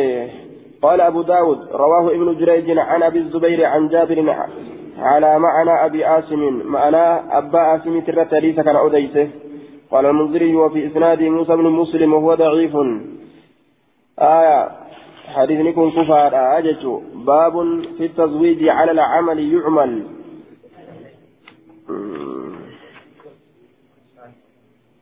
[0.83, 4.17] قال أبو داود رواه ابن جريج عن أبي الزبير عن جابر
[4.97, 7.05] على معنى أبي عاصم معنى
[7.37, 9.27] أبا عاصم ترى ليس كان أديسه
[9.91, 12.75] قال المنذري وفي إسناد موسى بن مسلم وهو ضعيف
[14.19, 14.82] آية
[15.27, 20.03] حديث نكون كفار أجج باب في التزويد على العمل يعمل.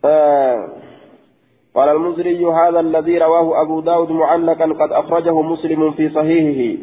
[0.06, 0.70] آه.
[1.76, 6.82] قال المزري هذا الذي رواه أبو داود معلقا قد أخرجه مسلم في صحيحه.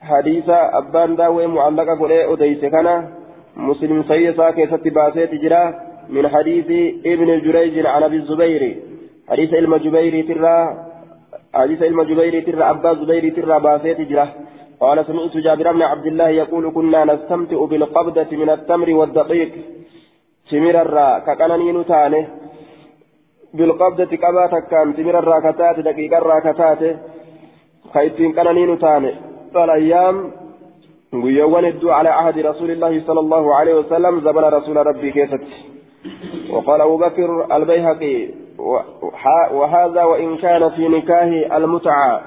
[0.00, 3.08] حديث أبان داوي معلقا قل أديس كان
[3.56, 5.74] مسلم سيسا كيست باسيت جرا
[6.08, 6.66] من حديث
[7.06, 8.76] ابن جريج عن أبي الزبير.
[9.28, 10.87] حديث المجبير ترى
[11.58, 14.26] حديث علم جبير ترى أبا زبير ترى باسيت جرة
[14.82, 19.50] قال سمعت جابر بن عبد الله يقول كنا نستمتع بالقبضة من التمر والدقيق.
[20.50, 22.22] تمر الراء كقنانين تانه
[23.56, 26.82] بالقبضة قباتك كان تمر الراء كتات دقيق الراء كتات.
[27.94, 29.12] خيتين قنانين تانه
[29.54, 30.16] فالأيام
[31.12, 35.44] ويوان الدعاء على عهد رسول الله صلى الله عليه وسلم زبل رسول ربي كيست
[36.52, 38.28] وقال أبو بكر البيهقي
[39.52, 42.20] وهذا وإن كان في نكاه المتعة.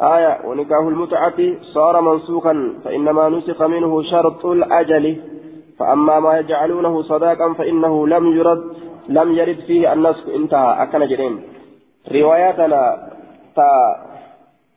[0.00, 5.16] آية ونكاه المتعة صار منسوخا فإنما نسخ منه شرط الأجل.
[5.78, 8.64] فأما ما يجعلونه صداقا فإنه لم يرد
[9.08, 10.28] لم يرد فيه النسخ.
[10.28, 10.82] انتهى.
[10.82, 11.42] أكن جرين.
[12.12, 13.08] رواياتنا
[13.56, 13.68] تا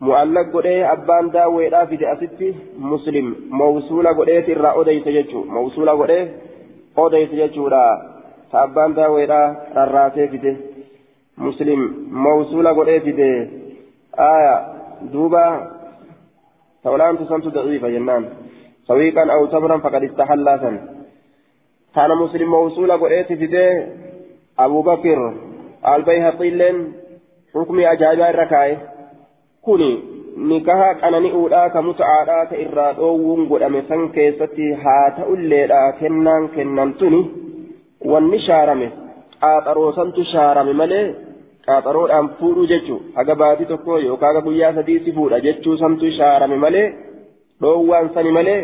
[0.02, 3.36] معلق قديه أبان داوي لا في أستي مسلم.
[3.50, 6.32] موصولة قديه ترى أوديس جتشو موصولة قديه
[6.98, 8.12] أوديس جتشو لا.
[8.52, 9.26] تأبان داوي
[9.78, 10.71] رراتي فيته
[11.48, 11.80] مسلم
[12.28, 13.34] موصولة قديه فيته
[14.36, 14.56] آية
[15.14, 15.46] دوبا
[16.84, 18.24] فولان تسمت ضعيفة جنان
[18.88, 20.76] سويقا أو تمرا فقد استحل سن
[21.96, 23.68] كان مسلم موصولة قديه فيته
[24.60, 25.20] أبو بكر
[25.96, 26.78] البيهقي لين
[27.54, 28.78] حكم أجابة الركائه
[29.62, 29.90] kuni
[30.50, 37.20] nikaha qanani'uudha ka muta'aadha ka irraa dhoowwuun godhame san keessatti haa ta'ulleedha kennaan kennan tuni
[38.12, 38.88] wanni shaarame
[39.44, 41.04] qaaxaroosantu shaarame malee
[41.66, 46.58] qaaxaroodhaan fuudhuu jechuu haga baatii tokko yookaan haga guyyaa sadii si fuudha jechuu santu shaarame
[46.66, 46.88] malee
[47.62, 48.60] dhoowwaan sani malee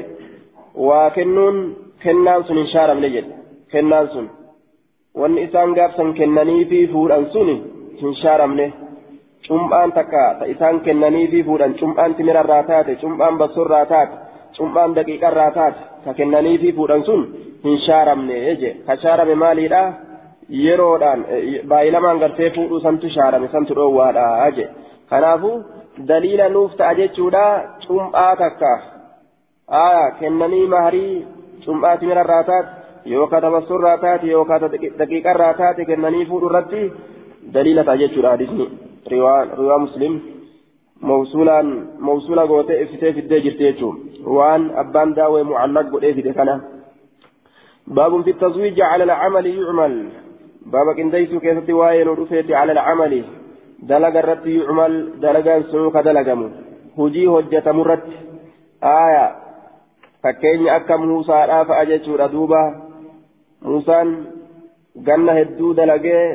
[0.88, 1.58] waa kennuun
[2.04, 3.34] kennaan sun hin shaaramne jedhe.
[3.72, 4.28] Kennaan sun.
[5.20, 7.56] Wanni isaan gaafsan kennanii fi fuudhan suni
[8.02, 8.68] hin shaaramne.
[9.48, 14.16] cumphaan takka ta isaan kennanii fi fuudhan cumphaan timirarraa taate cumphaan bassoorraa taate
[14.58, 17.22] cumphaan daqiiqarraa taate ka kennanii fi fuudhan sun
[17.66, 19.82] hin shaaramne je ka shaarame maaliidha
[20.50, 21.26] yeroodhaan
[21.70, 24.68] baay'ilamaan gartee fuudhuu santu shaarame santu dhoowwaadha je
[25.10, 25.52] kanaafu
[26.08, 27.44] daliila nuuf ta'a jechuudha
[27.88, 28.74] cumphaa takka
[29.84, 31.14] aya kennanii maharii
[31.66, 36.84] cumphaa timirarraa taate yookaan ta bassoorraa taate yookaan ta daqiiqarraa taate kennanii fuudhu irratti
[37.54, 38.68] daliila ta'a jechuudha hadisni.
[39.12, 40.20] riwaa muslim
[41.02, 41.68] mawsuulaan
[42.00, 43.98] mawsuula gootee ibsitee fiddee jirti jechuun
[44.38, 46.56] waan abbaan daawee mucallaq godhee fide kana
[48.00, 49.96] baabun fi taswiiji cala alcamali yucmal
[50.72, 53.22] keessatti waa'ee nu dhufeeti cala alcamali
[53.90, 56.48] dalaga irratti yucmal dalagaan sunuu ka dalagamu
[56.98, 58.18] hujii hojjetamu irratti
[58.82, 59.26] aaya
[60.22, 62.62] fakkeenya akka muusaadhaa fa'a jechuudha duuba
[63.70, 64.10] muusaan
[65.10, 66.26] ganna hedduu dalagee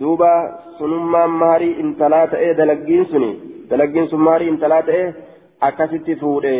[0.00, 0.32] duuba
[0.78, 3.30] sunummaan maarii intalaa ta'ee dalaggiin suni
[3.70, 5.14] dalaggiin sun maarii intalaa ta'ee
[5.68, 6.54] akkasitti fuudhe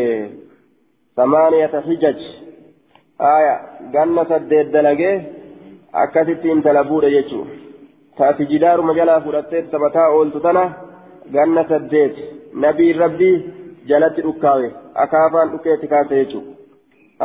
[1.16, 2.20] samaaniyata hijaj
[3.34, 3.54] aya
[3.94, 5.14] ganna saddeet dalagee
[5.93, 7.47] akkasitti intala fuudhe jechuu
[8.18, 10.62] taati jidaaruma jalaa fudhattee taphataa ooltu tana
[11.34, 12.16] ganna saddeet
[12.64, 13.34] nabiin rabbii
[13.90, 14.68] jalatti dhukkaawe
[15.05, 16.43] akaafaan dhukkeetti kaase jechuu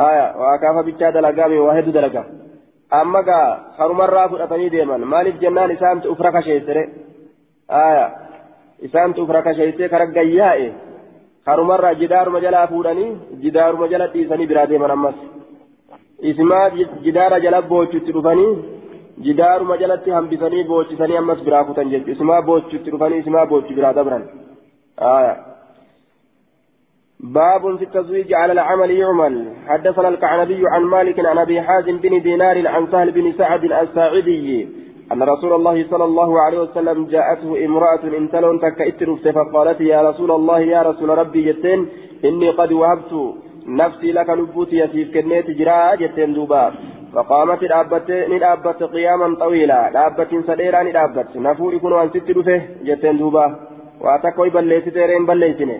[0.06, 2.24] aya waa akaafa bichaa dalagaame waa hedduu dalagaa
[3.00, 3.46] amma gaa
[3.78, 6.84] harumarraa fudhatanii deeman maaliif jennaan isaantu uf rakasheessere
[7.84, 8.06] aya
[8.88, 10.68] isaantu uf rakasheessee kara gayyaa'e
[11.48, 13.10] harumarraa jidaaruma jalaa fuudhanii
[13.42, 15.18] jidaaruma jala dhiisanii biraa deeman ammas
[16.22, 16.70] isimaa
[17.02, 18.56] jidaara jala boochutti dhufanii
[19.20, 22.12] jidaaruma jalatti hambisanii boochisanii ammas biraa kutan jechuudha.
[22.12, 24.24] Isimaa boochutti dhufanii isimaa boochu biraa dabran.
[27.20, 32.68] باب في التزويج على العمل يعمل حدثنا الكعنبي عن مالك عن ابي حازم بن دينار
[32.68, 34.68] عن سهل بن سعد الساعدي
[35.12, 39.04] ان رسول الله صلى الله عليه وسلم جاءته امراه انتلون تكئت
[39.34, 41.88] فقالت يا رسول الله يا رسول ربي جتين
[42.24, 43.34] اني قد وهبت
[43.68, 46.72] نفسي لك لبوتي يسيف كنيت جرا جتين دوبا
[47.14, 52.30] فقامت الابت ندابت قياما طويلا دابت سديرا ندابت نفور يكون عن ست
[52.88, 53.46] جتين دوبا
[54.00, 55.78] واتكوي بليت تيرين بليتني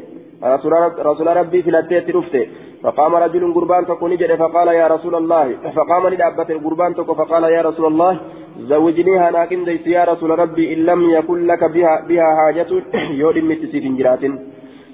[1.08, 2.46] رسول ربي في الاتيت رفته
[2.82, 7.62] فقام رجل قربان تكون جد فقال يا رسول الله فقام لدابة القربان تكون فقال يا
[7.62, 8.20] رسول الله
[8.58, 12.66] زوجنيها لكن ليس يا رسول ربي إن لم يكن لك بها, بها حاجة
[13.10, 14.20] يودم متسي في جرات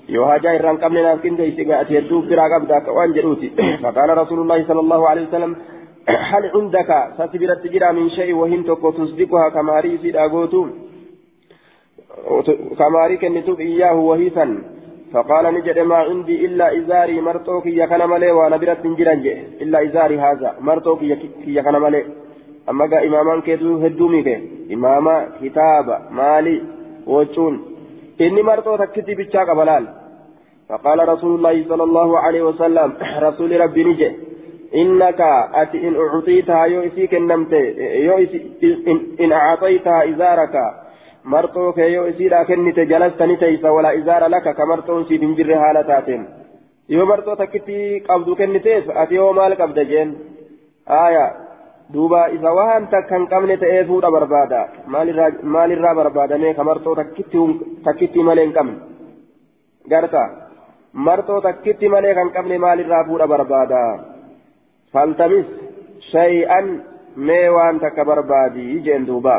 [0.09, 3.53] yoo hajaa irraan qabne naaf qindeessi ati hedduu biraa qabda akka waan jedhuuti
[3.83, 5.57] faqaala rasuulullaahi sala allahu alehi wasalam
[6.31, 10.69] hal cindaka sasi biratti jira min sha'i wahin tokko tusdiquha kamaarii isiidha gootu
[12.79, 14.55] kamaarii kennituuf iyyaahu wahiisan
[15.15, 19.19] فقال نجد ما عندي إلا إزاري مرتوك يا كان مالي وأنا برت نجران
[19.63, 21.03] إلا إزاري هذا مرتوك
[21.47, 22.05] يا كان مالي
[22.71, 24.37] أما قا إمامان كيدو هدومي كي
[24.75, 26.57] إماما كتابة مالي
[27.07, 27.55] وجون
[28.21, 29.89] إني مرتو تكتي بيتشاك بلال
[30.69, 34.11] فقال رسول الله صلى الله عليه وسلم رسول ربي نجي
[34.75, 35.21] إنك
[35.55, 37.53] أتي إن أعطيتها يو إسيك النمت
[38.07, 38.17] يو
[39.21, 40.57] إن, أعطيتها إزارك
[41.33, 45.55] marxoo kee yoo isiidhaa kennite jalastani teeysa wala izaara laka ka marxoon siif hin jirre
[45.63, 46.27] haala taateen
[46.89, 49.17] yoo marxoo takkitti qabdu kenniteef ati
[51.93, 54.61] duuba isa waan takka hin qabne ta'ee fuudha barbaada
[55.57, 56.95] maalirraa barbaadamee ka marxoo
[57.85, 58.77] takkitti malee hin qabne
[59.91, 60.25] garta
[61.09, 63.85] marxoo takkitti malee kan qabne maalirraa fuudha barbaada
[64.95, 65.47] faltamis
[66.13, 66.75] shay'an
[67.29, 69.39] mee waan takka barbaadi jeen duuba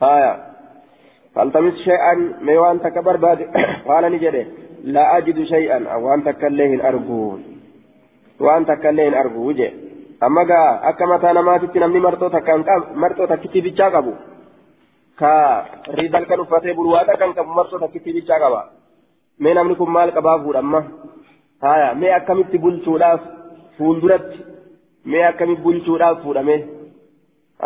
[0.00, 0.34] aya
[1.36, 3.38] فالتمس شيئا ما وان تكبر بعد
[3.88, 4.46] قال نجده
[4.84, 7.38] لا أجد شيئا وان تكليه أرجو
[8.40, 9.70] وان تكليه أرجو وجه
[10.20, 14.12] amma gaa akka mataa namaatitti namni marxoo takkitti bichaa qabu
[15.20, 15.32] ka
[15.98, 18.60] riidal kan uffatee bulwaadha kan qabu marxoo takkitti bichaa qaba
[19.40, 20.80] mee namni kun maal qabaa fuudhamma
[21.66, 23.20] haya mee akkamitti bulchuudhaaf
[23.78, 24.44] fuulduratti
[25.04, 26.56] mee akkamitti bulchuudhaaf fuudhame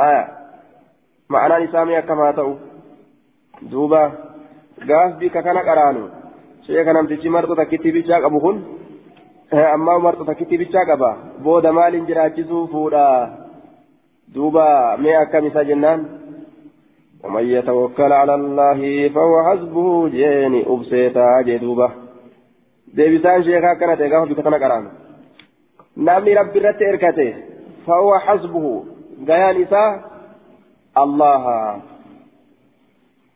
[0.01, 0.25] haya
[1.29, 2.59] ma'anaan isaa mee akkam haa ta'u
[3.71, 4.03] duuba
[4.91, 6.05] gaaf bika kana qaraanu
[6.67, 8.63] sheeka namtichi marxoo takkitti bichaa qabu kun
[9.53, 11.11] amma marxoo takkitti bichaa qaba.
[11.43, 13.05] Booda maaliin jiraachisuu fuudha
[14.35, 16.21] duuba mee akkam isa jennaan?
[17.25, 21.91] ومن يتوكل على الله فهو حسبه جيني أبسيتا جدوبة
[22.95, 24.85] ديبسان شيخا كانت إيقاف بكتنا قران
[25.97, 27.35] نامني ربي رت إركته
[27.87, 28.85] فهو حسبه
[29.29, 29.89] غيان إساء
[30.99, 31.45] الله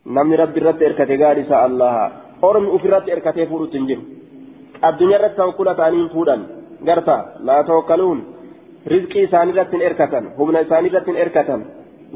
[0.07, 2.13] نامني ربي رت إركته غيان إساء الله
[2.45, 4.01] أرمي أفرت إركته فورو تنجم
[4.83, 6.37] تانين فودا
[6.87, 7.19] غرتا
[7.49, 8.19] لا توكلون
[8.93, 11.49] رزقي إساني رت إركة هم إساني رت إركة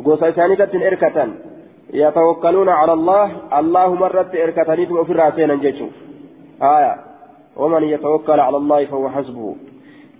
[0.02, 1.30] gosa isaaniitti erkatan
[1.92, 5.90] yatawakkaluuna cala allah allahu marratti erkataniituma ofirraa seenan jechuu
[6.60, 6.92] aya
[7.56, 9.58] waman yatawakkala cala allahi fahuwa xasbuhu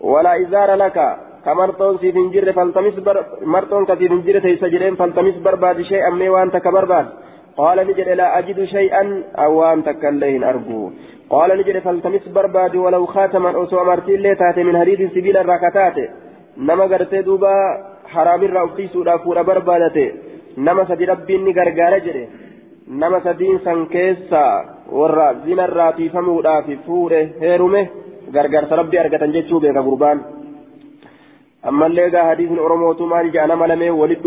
[0.01, 1.07] walaa izaara laka
[1.45, 2.99] ka marxoon siif hin jirre faltamis
[3.45, 6.51] marxoon ka siif hin jirre teeysa jedheen faltamis barbaadi shay'an mee waan
[7.59, 10.93] barbaad qaala ni jedhe laa ajidu shay'an awwaan takka illee hin argu
[11.31, 15.59] qaala ni jedhe faltamis barbaadi walaw khaataman osoo amartii illee taate min hadiidin sibiila irraa
[15.59, 16.11] kataate
[16.57, 17.51] nama gartee duuba
[18.05, 20.15] haraamirraa uffiisuudhaaf fuudha barbaadate
[20.57, 22.29] nama sadi rabbiin ni gargaara jedhe
[22.89, 27.91] nama sadiin san keessa warra zinarraa tiifamuudhaaf fuudhe heerume
[28.33, 30.25] gargaarsa rabbii argatan jechuu beeka gurbaan
[31.63, 34.23] ammallee gaa hadiisni oromootu maal ja'a nama lamee walit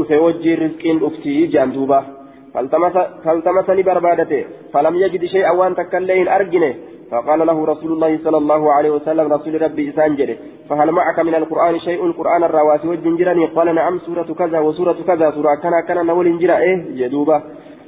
[4.73, 6.71] falam yajid shay'an waan takka illee hin argine
[7.11, 10.37] فقال له رسول الله صلى الله عليه وسلم رسول ربي إسان جري
[10.69, 13.45] فهل معك من القرآن شيء؟ القرآن الرواسي والجنجراني.
[13.45, 15.31] قال نعم سورة كذا وسورة كذا.
[15.31, 17.41] سورة كان كان نول انجرا إيه جدوبة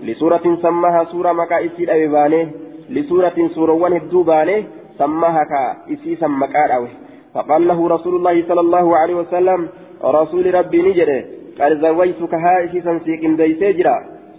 [0.04, 2.52] لسورة سماها سورة مكا إسيد أبيباني
[2.90, 4.66] لسورة سورة ونهدوباني
[5.00, 6.90] سماها كا إسي سمكار أوي
[7.34, 9.70] فقال له رسول الله صلى الله عليه وسلم
[10.04, 11.26] رسول ربي نجري
[11.60, 13.36] قال زويتك ها إسيسا سيكن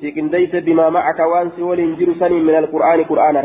[0.01, 3.37] سيكن ديسي بما معك وانسي ولنجر سني من القرآن قرآن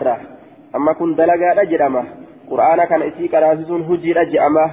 [0.73, 2.01] amma kun dalagaadha jedhama
[2.49, 4.65] qur'aana kana isii qaraasisuun hojiidha jedhama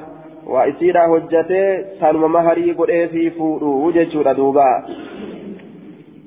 [0.54, 1.68] waa isiidha hojjatee
[2.00, 4.68] sanuma maharii godhee fi fuudhu jechuudha duuba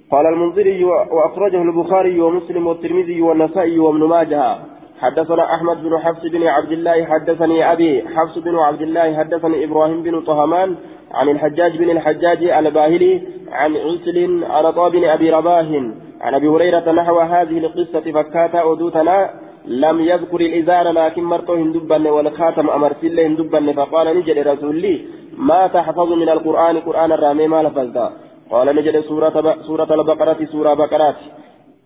[0.10, 4.58] قال المنذري وأخرجه البخاري ومسلم والترمذي والنسائي وابن ماجه
[5.02, 10.04] حدثنا أحمد بن حفص بن عبد الله حدثني أبي حفص بن عبد الله حدثني إبراهيم
[10.04, 10.76] بن طهمان
[11.12, 13.22] عن الحجاج بن الحجاج الباهلي
[13.52, 15.72] عن عسل عن طاب بن أبي رباه
[16.22, 19.30] عن أبي هريرة نحو هذه القصة فكاتا أدوتنا
[19.66, 25.06] لم يذكر الإزار لكن مرته هندبن والخاتم أمرت الله هندبن فقال نجد رسول لي
[25.38, 27.97] ما تحفظ من القرآن قرآن الرامي ما لفظت
[28.52, 31.20] قال نجد سورة, سورة البقرة سورة بقرات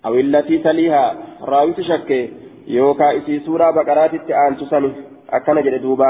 [0.06, 1.06] أو التي تليها.
[1.42, 2.43] راوي تشكي.
[2.68, 4.92] يوكا إسي سورة بقرات التآن تسني
[5.30, 6.10] أكن نجد دوبا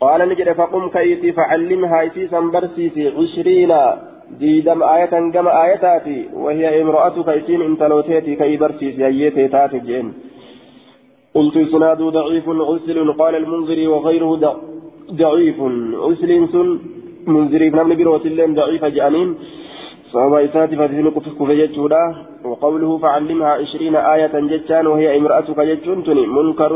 [0.00, 3.72] قال نجد فقم كيتي فعلمها إسي سنبرسي في عشرين
[4.38, 10.06] ديدم آية كما آياتي وهي امرأتك إسين انتلوتيتي كي برسيس يأيتي تاتي جين
[11.34, 14.32] قلت سناد ضعيف عسل قال المنذري وغيره
[15.12, 15.58] ضعيف
[16.06, 16.68] عسل سن
[17.26, 18.26] منذري بن بروت
[18.60, 19.28] ضعيف جانين
[20.12, 21.78] صواب إساتي فتذل كفيت
[22.44, 26.72] وقوله فعلمها عشرين آية جتان وهي امرأتك جتنتني منكر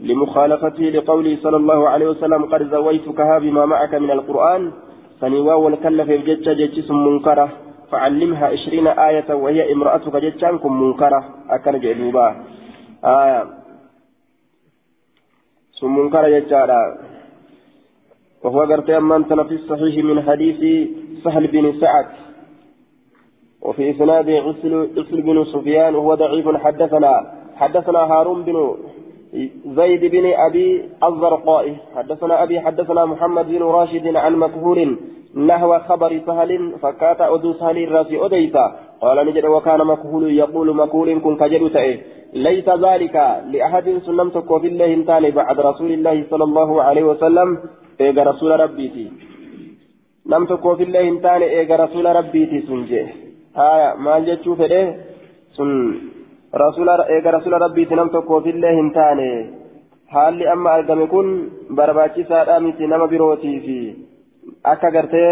[0.00, 4.72] لمخالفته لقوله صلى الله عليه وسلم قد زويتكها بما معك من القرآن
[5.20, 7.48] سنوا والكلف بجتة جتس منكرة.
[7.90, 11.20] فعلمها عشرين آية وهي امرأتك جتانكم منكرة.
[11.50, 12.26] أكن جلوبا
[13.04, 13.42] آية.
[15.80, 16.82] ثم منكرة جتارا
[18.44, 20.88] وهو قرت أمان في الصحيح من حديث
[21.24, 22.27] سهل بن سعد.
[23.62, 28.74] وفي إسناد عسل بن سفيان وهو ضعيف حدثنا حدثنا هارون بن
[29.66, 34.98] زيد بن أبي الزرقاء حدثنا أبي حدثنا محمد بن راشد عن مكهول
[35.36, 41.36] نحو خبر سهل فكات أدو سهل الراسي أديتا قال نجد وكان مكهول يقول مكهول كن
[41.36, 41.62] كجد
[42.32, 43.16] ليس ذلك
[43.52, 47.58] لأحد سنمتك في الله تاني بعد رسول الله صلى الله عليه وسلم
[48.00, 49.10] إيجا رسول ربيتي.
[50.26, 53.27] نمتك في الله تاني إيجا رسول ربيتي سنجي
[53.57, 54.95] هايا ما جتشو فده
[55.57, 55.69] سن
[56.55, 59.33] رسول إيجا رسول ربيتي نمتك في الله تاني
[60.13, 61.27] haalli amma argame kun
[61.77, 63.77] barbaachisaadha miti nama birootii fi
[64.71, 65.31] akka gartee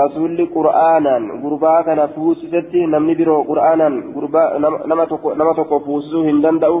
[0.00, 3.94] rasuulli qur'aanaan gurbaa kana fuusisetti namni biroo qur'aanaan
[4.90, 6.78] nama tokko fuusisuu hin danda'u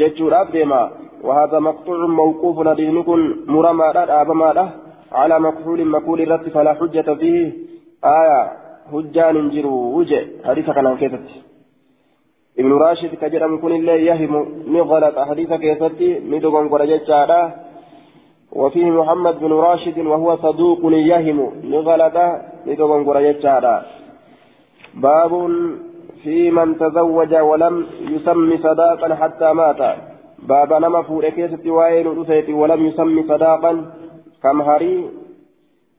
[0.00, 0.82] jechuudhaaf deema
[1.26, 4.50] وهذا مقطوع موقوف ندين كن مرمى دابما
[5.12, 7.52] على مكحول مكحول الرد فلا حجة فيه
[8.04, 8.40] آية
[8.93, 11.27] حجان جرو وجه حديث كان كيست
[12.59, 14.33] ابن راشد كجرم كن الله يهم
[14.75, 17.09] نغلط حديث كيستي ندغن قرجة
[18.61, 20.81] وفيه محمد بن راشد وهو صدوق
[21.11, 21.39] يهم
[21.73, 22.17] نغلط
[22.67, 23.45] ندغن قرجة
[25.03, 25.33] باب
[26.23, 27.75] في من تزوج ولم
[28.13, 29.81] يسمي صداقا حتى مات
[30.49, 32.07] باب نما فور كيست وائل
[32.49, 33.73] ولم يسمي صداقا
[34.43, 35.09] كمهري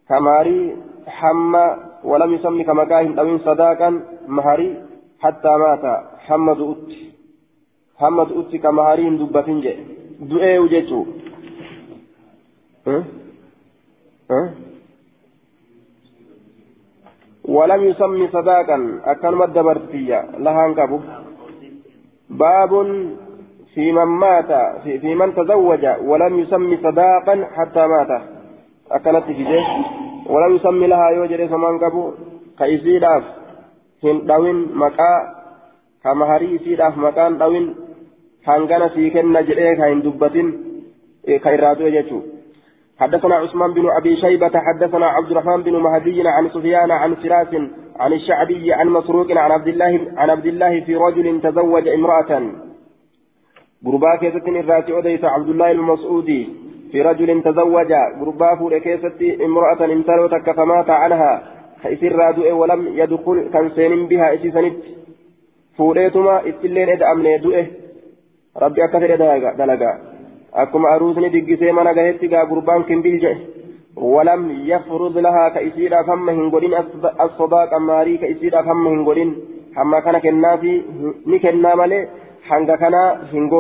[0.08, 0.76] كمهري
[1.06, 1.66] حمى
[2.04, 4.82] ولم يسمي كما كاهن أو صداقا مهري
[5.20, 5.84] حتى مات.
[6.26, 6.90] حمد أت
[8.00, 9.74] حمد أت كمهري دبتين جي
[10.20, 11.00] دؤي وجيتو
[14.30, 14.50] أه؟
[17.44, 19.00] ولم يسمي صداقا.
[19.04, 20.98] أكن مد برتية لها انكبو
[22.30, 22.72] باب
[23.74, 24.50] في من مات
[24.82, 25.84] في, في من تزوج.
[26.10, 28.22] ولم يسمي صداقا حتى مات.
[28.90, 32.12] أكلت في جيه ولم يسمي لها يوجد سمان كبو
[32.58, 33.24] كيسيداف
[34.04, 35.10] هن داوين مكا
[36.04, 37.74] كمهري سيداف مكان داوين
[38.46, 40.48] هنغانا سيكن نجريه كاين دبتين
[41.44, 42.20] كايراتو يجو
[43.00, 47.54] حدثنا عثمان بن أبي شيبة حدثنا عبد الرحمن بن مهدي عن سفيان عن فراس
[47.96, 52.30] عن الشعبي عن مسروق عن عبد الله عن عبد الله في رجل تزوج امرأة.
[53.86, 56.48] غربا كيستن الراتي اوديت عبد الله المسعودي.
[56.94, 61.32] في رجل تزوج غربا فول كيستي امراه انتلو تك فمات عنها
[61.82, 64.76] فإسر رادوء ولم يدخل كان سين بها إسيسنت
[65.78, 67.66] فوليتما إتلين إد أمني دوئه
[68.62, 69.14] ربي أكثر
[69.60, 69.92] دلقا
[70.62, 73.42] akkuma aruusni diggisee mana gahetti gaa gurbaan kimbil jedhe
[74.14, 76.76] walam yafrud lahaa ka isiidhaaf hamma hin godhin
[77.24, 79.32] asodaaqa maarii ka isiidhaaf hamma hin godhin
[79.78, 80.74] hamma kana kennaafi
[81.30, 82.02] ni kennaa malee
[82.50, 83.50] hanga kanaa hin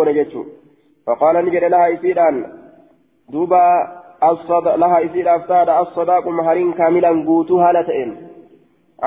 [3.32, 8.16] lahaa isiidhaaf taadha assodaaqu mahariin kaamilan guutuu haala ta'een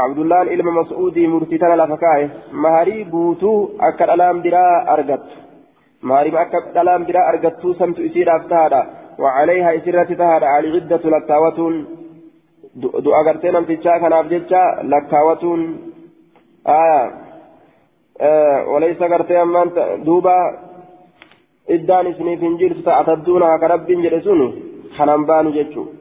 [0.06, 3.58] abdullaan ilma mas'uudii murtii tana lafa kaa'e maharii guutuu
[3.90, 5.44] akka dhalaan biraa argattu
[6.12, 8.82] maariif akka dhalaan biraa argattuu samtu isiidhaaf tahaadha
[9.20, 11.86] وعليها إسرة تهدى على عدة لكاوتون
[12.76, 15.62] دعا قرتين امتشا كناف جتشا لكاوتون
[16.68, 17.12] آية
[18.22, 19.48] آه وليس قرتين
[20.04, 20.38] دوبا
[21.76, 24.42] iddaan isiniif hin jirtu ta'atadduuna haka rabbiin jedhe sun
[24.98, 25.98] kanan baanu jechuun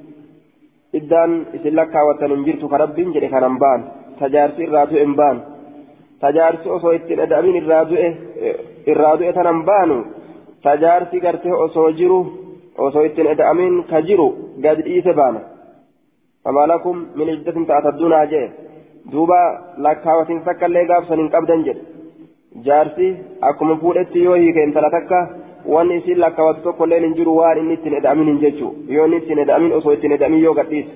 [0.98, 3.84] iddaan isin lakkaawattan hin jirtu ka rabbiin jedhe kanan baanu.
[4.18, 5.40] Tajaarsi irraa du'e hin baanu.
[6.20, 8.08] Tajaarsi osoo ittiin adabin irraa du'e
[8.86, 9.96] e, tanan baanu.
[10.62, 12.20] Tajaarsi gartee osoo jiru
[12.86, 14.28] osoo ittiin ada'amiin ka jiru
[14.62, 15.40] gad dhiise baana.
[16.44, 18.46] Amaalakum min iddatin ta'atadduuna jee.
[19.12, 19.40] Duuba
[19.84, 21.82] lakkaawatiin takka illee gaabsan hin qabdan jedhe.
[22.66, 23.08] Jaarsi
[23.48, 25.18] akkuma fuudhetti yoo hiike intala takka.
[25.74, 29.38] Wanni isin lakkaawatu tokkolleen hin jiru waan inni ittiin eda'amin hin jechu yoo inni ittiin
[29.44, 30.92] eda'amin osoo ittiin eda'amin yoo gadhiise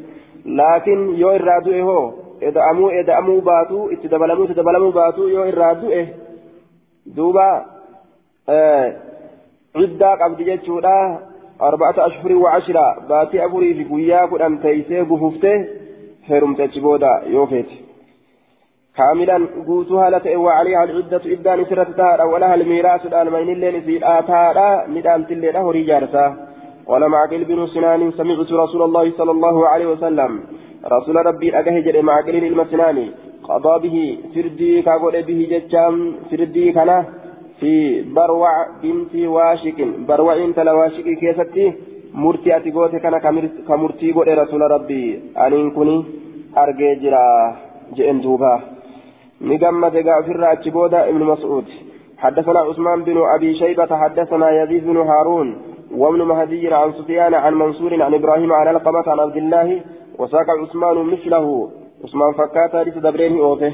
[0.61, 2.03] laakiin yoo irraa du'e hoo
[2.51, 6.03] eda'amuu eda'amuu baatu itti dabalamuu itti dabalamuu baatu yoo irraa du'e
[7.17, 7.47] duuba
[9.79, 10.95] ciddaa qabdi jechuudha
[11.69, 15.57] arba'ata ashhurii wa ashira baatii afurii fi guyyaa kudhan teeysee gufuftee
[16.29, 17.77] heerumte achi booda yoo feete
[18.99, 24.69] kaamilan guutuu haala ta'e waa alihaa alciddatu iddaan isirratti tahaadha walaha almiiraasudhaan maynilleen isiidhaa tahaadha
[24.95, 26.31] midhaantilleedha horii jaarsaa
[26.91, 30.33] قال معقل بن سنان سمعت رسول الله صلى الله عليه وسلم
[30.95, 33.07] رسول ربي أجه جل معقل المسناني
[33.49, 33.97] قضى به
[34.35, 35.95] فردي كاغول به جتام
[36.31, 36.99] فردي كنا
[37.61, 37.75] في
[38.17, 39.79] بروع بنت واشك
[40.09, 41.65] بروع انت لواشك كيفتي
[42.23, 43.15] مرتي أتيغوتي كان
[43.69, 45.05] كمرتي قول رسول ربي
[45.45, 45.97] أن كني
[46.63, 46.89] أرجي
[47.97, 48.55] جئن دوبا
[49.41, 51.65] نجمد غافر أتيغودا ابن مسعود.
[52.19, 55.63] حدثنا عثمان بن أبي شيبة حدثنا يزيد بن هارون
[55.97, 59.81] وابن مهدي عن سفيان عن منصور عن إبراهيم عن القمة عن عبد الله
[60.19, 61.71] وساق عثمان مثله.
[62.05, 63.73] عثمان فكاتا ليس دبرين أوفه.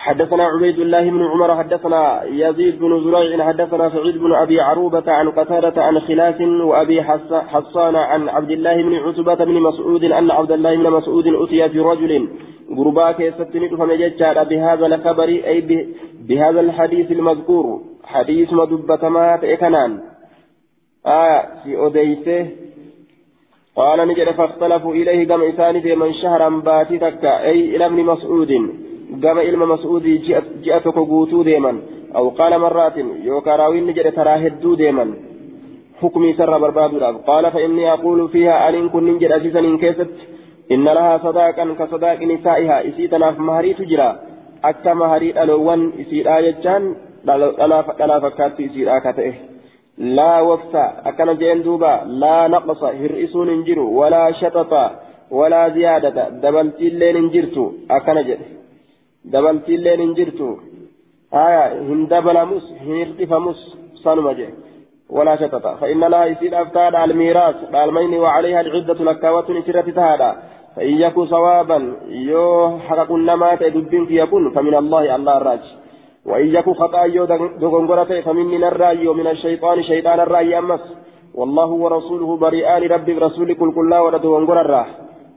[0.00, 5.30] حدثنا عبيد الله بن عمر حدثنا يزيد بن زريع حدثنا سعيد بن أبي عروبة عن
[5.30, 7.02] قتادة عن خلاف وأبي
[7.52, 11.80] حصان عن عبد الله بن عتبة بن مسعود أن عبد الله بن مسعود أتي في
[11.80, 12.28] رجل
[12.78, 15.86] غرباك يستند فمججار بهذا الخبر أي
[16.28, 17.80] بهذا الحديث المذكور.
[18.04, 20.00] حديث مدبة ما تأكنان.
[21.06, 22.50] آية في أديته
[23.76, 28.50] قال نجد فاختلفوا إليه قام إساني من شهرا باتي تكا أي إلى ابن مسعود.
[29.22, 30.04] قام إلما مسعود
[30.64, 31.72] جاءتك قوتو ديما
[32.16, 32.96] أو قال مرات
[33.28, 35.06] يوكا راوين نجد تراهدو ديما
[36.00, 36.92] حكمي سر برباد
[37.30, 40.14] قال فإني أقول فيها أن كن نجد أسيسا إن كيست
[40.72, 44.10] إن لها صداقا كصداق نسائها إسيتنا في مهري تجرى
[44.64, 46.82] أكا مهري ألوان إسيرا يجان
[47.24, 49.34] دلا فكات إسيرا كتئه
[49.98, 54.72] لا وفى أكن جين دوبا لا نقص هرئسون انجرو ولا شطط
[55.30, 58.40] ولا زيادة دبلتي اللين انجرتو أكن جد
[59.24, 60.56] دبلتي اللين انجرتو
[61.34, 63.58] آية هن دبلمس هن ارتفمس
[63.94, 64.54] صنم جد
[65.10, 70.30] ولا شطط فإن لا يسير أفتاد على الميراث بالمين وعليها العدة لكاوة نسرة تهادا
[70.76, 75.60] فإن يكن صوابا يو حقق النمات دبين يكون فمن الله الله الراج
[76.26, 77.24] وإن يكن خطأ يو
[77.62, 80.80] دغنغرة فمني الرأي ومن الشيطان شيطان الرأي أمس
[81.34, 84.88] والله ورسوله بريئان ربي برسول كل كلا ودغنغر الراح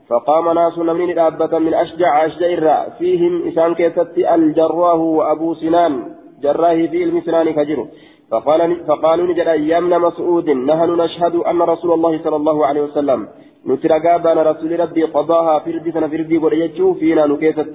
[0.08, 6.14] فقام ناس من الأبة من أشجع أشجع فيهم إسان كيست الجراه وأبو سنان.
[6.42, 7.86] جراه في المسنان كجر
[8.30, 13.28] فقال فقالوا نجد أيام مسعود نحن نشهد أن رسول الله صلى الله عليه وسلم
[13.66, 17.70] نترقى بان رسول ربي قضاها فردي سنة فردي وليجو فينا نكيست.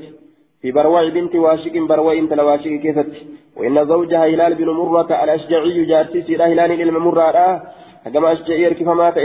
[0.61, 3.11] في بروع بنت واشق بروع انت لواشق كيست.
[3.57, 7.61] وإن زوجها هلال بن مرة الأشجعي جارتي سيرا هلال المرة
[8.13, 8.73] كما أشجعي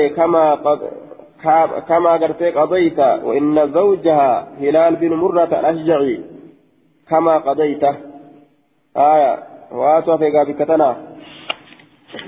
[0.08, 0.80] كما قد
[1.88, 6.20] كما قرت قضيت وإن زوجها هلال بن مرة الأشجعي
[7.08, 7.84] كما قضيت
[8.96, 9.38] آية
[9.72, 10.96] وآتوا في قابكتنا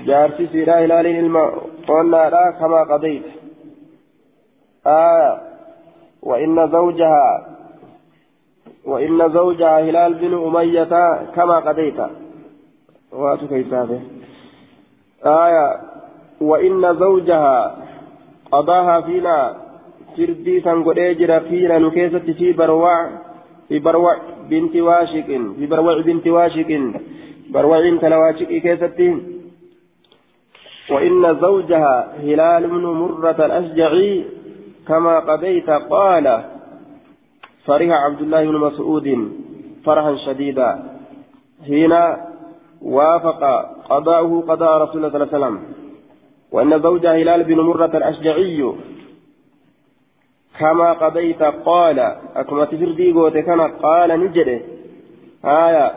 [0.06, 3.22] جارتي سيرا هلال المرة كما قضيت
[4.86, 5.40] آية
[6.22, 7.56] وإن زوجها
[8.84, 10.84] وإن زوجها هلال بن أمية
[11.34, 12.00] كما قضيت
[13.12, 14.00] واتو كيسابه
[15.26, 15.80] آية
[16.40, 17.76] وإن زوجها
[18.53, 19.57] قضاها فينا
[20.16, 23.09] سردي سنقل أجر فينا نكيسة في بروع
[23.68, 24.16] في بروع
[24.51, 25.26] بنت واشك
[25.59, 26.70] في بروع بنت واشك
[27.51, 29.16] بروع بنت لواشك كيستين
[30.90, 34.24] وإن زوجها هلال بن مرة الأشجعي
[34.88, 36.26] كما قضيت قال
[37.66, 39.32] فرح عبد الله بن مسعود
[39.84, 40.70] فرحا شديدا.
[41.66, 41.94] حين
[42.82, 43.42] وافق
[43.90, 45.57] قضاؤه قضاء رسول الله صلى الله عليه وسلم.
[46.53, 48.72] وأن زوج هلال بن مرة الأشجعي
[50.59, 51.99] كما قضيت قال
[52.36, 54.61] أكما تفردي قوتي كان قال نجده
[55.44, 55.92] آية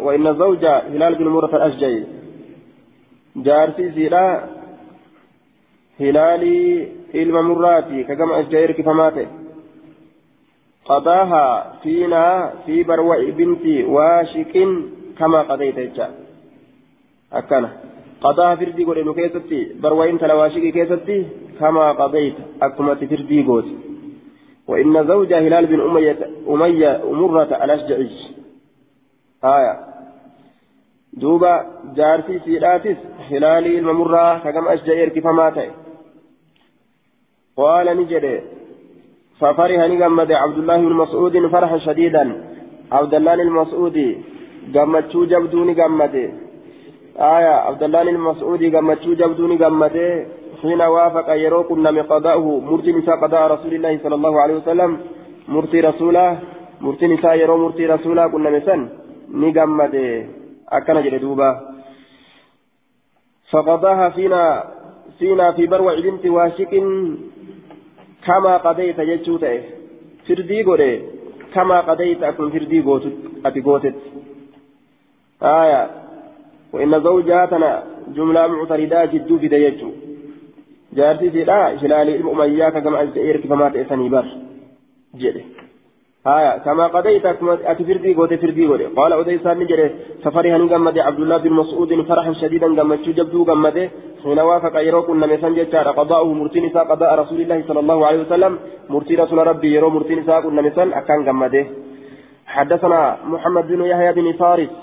[0.00, 2.04] وإن زوج هلال بن مرة الأشجعي
[3.36, 4.44] جارتي زيلا
[6.00, 9.28] هلالي ilma murraati ka gama ajjaa erkifamaa ta'e
[10.88, 11.42] qadaaha
[11.82, 12.36] fiinaa
[12.66, 14.70] fi barwa'i binti waashiqin
[15.18, 15.44] kamaa
[18.84, 21.16] godhe nu keessatti barwa'in tala waashiqii keessatti
[21.58, 23.74] kamaa qadayta akkumatti firdii gooti
[24.68, 26.18] وإن زوج هلال بن أمية
[26.48, 28.10] أمية مرة الأشجعي
[29.44, 29.80] آية
[31.12, 31.66] دوبا
[31.96, 32.96] جارتي سيراتس
[33.30, 35.70] هلالي الممرة كما أشجعي تأي
[37.56, 38.42] قال نجري
[39.40, 42.24] ففرح نجمد عبد الله بن مسعود فرحا شديدا
[42.92, 43.98] عبد الله المسعود
[44.74, 46.34] gammachuu jabduu ni gammade
[47.16, 50.26] abdallaan ilma mas'uudii gammachuu jabduu ni gammade
[50.62, 54.90] حين وافق يروق النم قضاؤه مرتي نساء قضاء رسول الله صلى الله عليه وسلم.
[55.48, 56.38] مرتي رسوله
[56.80, 58.80] مرتي نساء يرو مرتي رسوله كنا مسن.
[59.42, 59.94] نجمد
[60.68, 61.50] أكن جلدوبا
[63.50, 64.42] فقضاها فينا
[65.18, 66.72] فينا في بروع بنت واشك
[68.26, 69.60] كما قضيت جتشوته
[70.28, 70.92] فردي غوري
[71.54, 73.98] كما قضيت أكون فردي غوتت أتي غوتت
[75.42, 76.01] آية
[76.72, 77.82] وإن زوجاتنا
[78.16, 79.90] جملة معتردة جدو في ديجو.
[80.96, 84.26] جارتي سيدا شلالي المؤمية كما أجئر كما تأسني بر.
[85.20, 85.44] جده
[86.26, 87.26] آية كما قضيت
[87.72, 89.90] أتفردي قوتي فردي قوتي قال أديسان نجري
[90.24, 93.90] سفرها نقمد عبد الله بن مسعود فرحا شديدا قمت جبدو قمده
[94.22, 98.52] حين وافق يروك النمسان جتار قضاؤه مرتين قضاء رسول الله صلى الله عليه وسلم.
[98.90, 101.64] مرتين رسول ربي يرو مرتين سا النمسان أكان قمده
[102.54, 103.00] حدثنا
[103.32, 104.74] محمد بن يحيى بن فارس.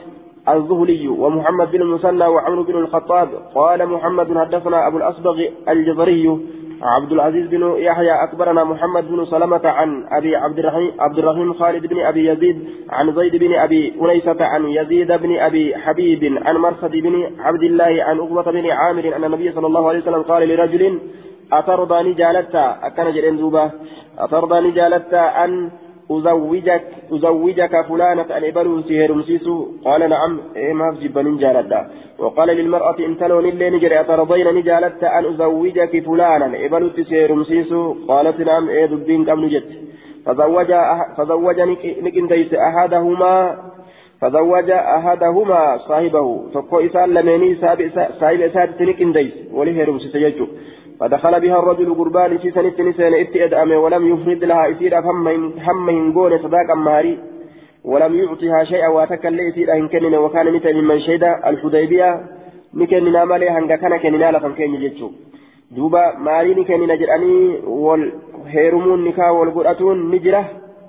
[0.58, 5.36] الزهلي ومحمد بن المثنى وعمرو بن الخطاب قال محمد حدثنا أبو الأصبغ
[5.70, 6.40] الجزري
[6.82, 11.86] عبد العزيز بن يحيى أكبرنا محمد بن سلمة عن أبي عبد الرحيم عبد الرحيم خالد
[11.86, 16.92] بن أبي يزيد عن زيد بن أبي أنيسة عن يزيد بن أبي حبيب عن مرصد
[16.92, 21.00] بن عبد الله عن عقبة بن عامر أن النبي صلى الله عليه وسلم قال لرجل
[21.54, 23.72] أترضى نجالتا أكن جلين دوبا
[24.20, 25.72] أترضى نجالتا أن
[26.12, 30.40] أزوجك أزوجك فلانة أن إبلو سهر مسيسو؟ قال نعم.
[30.56, 31.90] إيه ما في جبن جالتا
[32.20, 38.42] وقال للمرأة إن تلون اللي نجري أترضين؟ نجالت أن أزوجك فلانا إبلو سهر مسيسو؟ قالت
[38.42, 38.70] نعم.
[38.70, 39.70] إيه دبين كم نجت.
[40.26, 40.72] فزوج
[41.18, 41.60] فزوج
[42.06, 43.58] نكنديس أحدهما
[44.22, 46.28] فزوج أحدهما صاحبه.
[46.54, 47.56] فقو إسان لمني
[48.20, 50.16] صاحب إسان نكنديس وليه رمسيس
[51.00, 55.28] فدخل بها الرجل قربان في سنة نسان اتئدأم ولم يفرد لها إسيرا هم
[55.68, 57.20] هنقون صداقا ماري
[57.84, 62.10] ولم يعطها شيئا واتكل لإسيرا هنكنن وكان مثل من شهد الحديبية
[62.74, 65.18] ni kenninaa malee hanga kana kenninaa lafan keenya jechuudha
[65.76, 68.12] duuba maalii ni kennina jedhanii wal
[68.54, 70.42] heerumuun nikaa wal godhatuun ni jira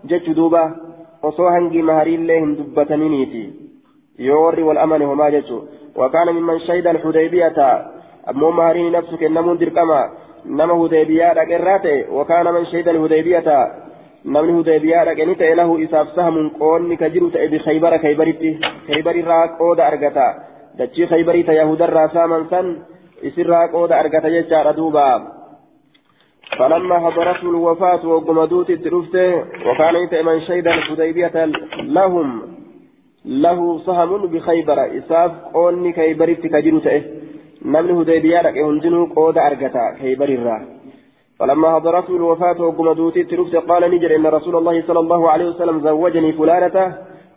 [0.04, 0.76] jechu duuba
[1.22, 3.42] osoo hangi mahariillee hin dubbataniniiti
[4.18, 4.78] yoo warri wal
[8.26, 10.00] ammoo mahariin nafsu kennamuun dirqama
[10.44, 13.56] nama hudaybiyaa dhaqerraa ta'e wakaana man shahida alhudaybiyata
[14.24, 19.48] namni hudaybiyaa dhaqe ni ta'e lahu isaaf sahamuun qoonni ka jiru ta'e bikaybara kaybaritti kaybarirraa
[19.60, 20.26] qooda argata
[20.78, 22.72] dachii kaybarii ta yahudarraa saaman san
[23.22, 25.06] isirraa qooda argata jechaadha duuba
[26.58, 29.28] فلما حضرته الوفاة وقمدوت الدرفته
[29.66, 31.44] وكان من شهد الحديبية
[31.82, 32.42] لهم
[33.24, 36.80] له سهم بخيبر إساف قوني كيبرت كجنو
[37.64, 40.62] نمن هديبية لك هندنو قود أرقتا كيبر الراه
[41.38, 46.32] فلما حضرته الوفاة وقمدوت الدرفته قال نجر إن رسول الله صلى الله عليه وسلم زوجني
[46.32, 46.76] فلانة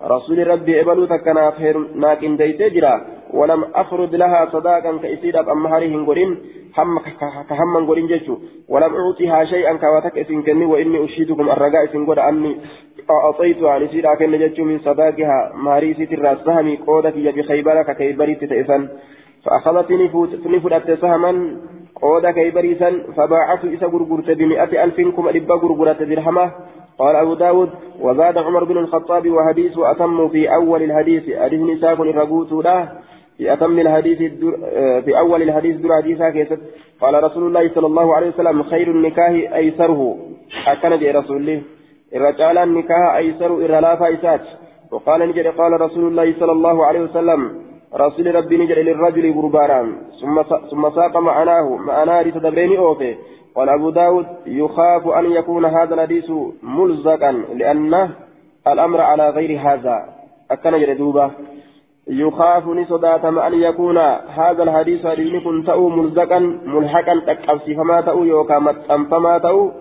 [0.03, 2.93] رسول ربي إبلو تكنا فهر ناكن ديتجرا
[3.33, 6.31] ولم أفرض لها صداقا كإسيد أب أمهارهم قرين
[6.77, 6.99] هم
[7.49, 8.35] كهم قرين جيشو
[8.69, 12.57] ولم أعطيها شيئا كواتك إسن كني وإني أشهدكم الرجاء إسن قد أني
[13.09, 18.81] أعطيت عن إسيد أكن جيشو من صداقها ماري ستر السهم قودك يا بخيبرة كيبري تتئسن
[19.45, 20.09] فأخذتني
[20.43, 21.57] فنفرت سهما
[22.01, 26.51] قود كيبريسا فباعت إسا قرقرت بمئة ألف كم ألبا قرقرت درهمة.
[26.99, 27.69] قال أبو داود
[27.99, 32.91] وزاد عمر بن الخطاب وحديث أتم في أول الحديث حديث نساء الرقوت له.
[33.37, 34.51] في أتم الحديث الدر
[35.01, 36.59] في أول الحديث در حديثا كيست.
[37.01, 40.17] قال رسول الله صلى الله عليه وسلم خير النكاه أيسره.
[40.67, 41.61] أكن جاء رسول الله
[42.15, 44.41] الرجال النكاه أيسر إرلا فايسات
[44.91, 47.41] وقال نجد قال رسول الله صلى الله عليه وسلم
[47.95, 49.81] رسول ربي نجد للرجل غربانا.
[50.21, 50.41] ثم
[50.71, 53.15] ثم ساق معناه معناه لتدبرين أوفي
[53.55, 56.31] قال أبو داود يخاف أن يكون هذا الحديث
[56.63, 58.09] ملزقا لأن
[58.67, 60.05] الأمر على غير هذا.
[60.51, 61.31] أكن جردوبة
[62.07, 63.97] يخاف نصدات أن يكون
[64.37, 69.05] هذا الحديث حديث تأو ملزقا ملحقا تكأبسي فما تأو يوكا متأم.
[69.05, 69.71] فما تأو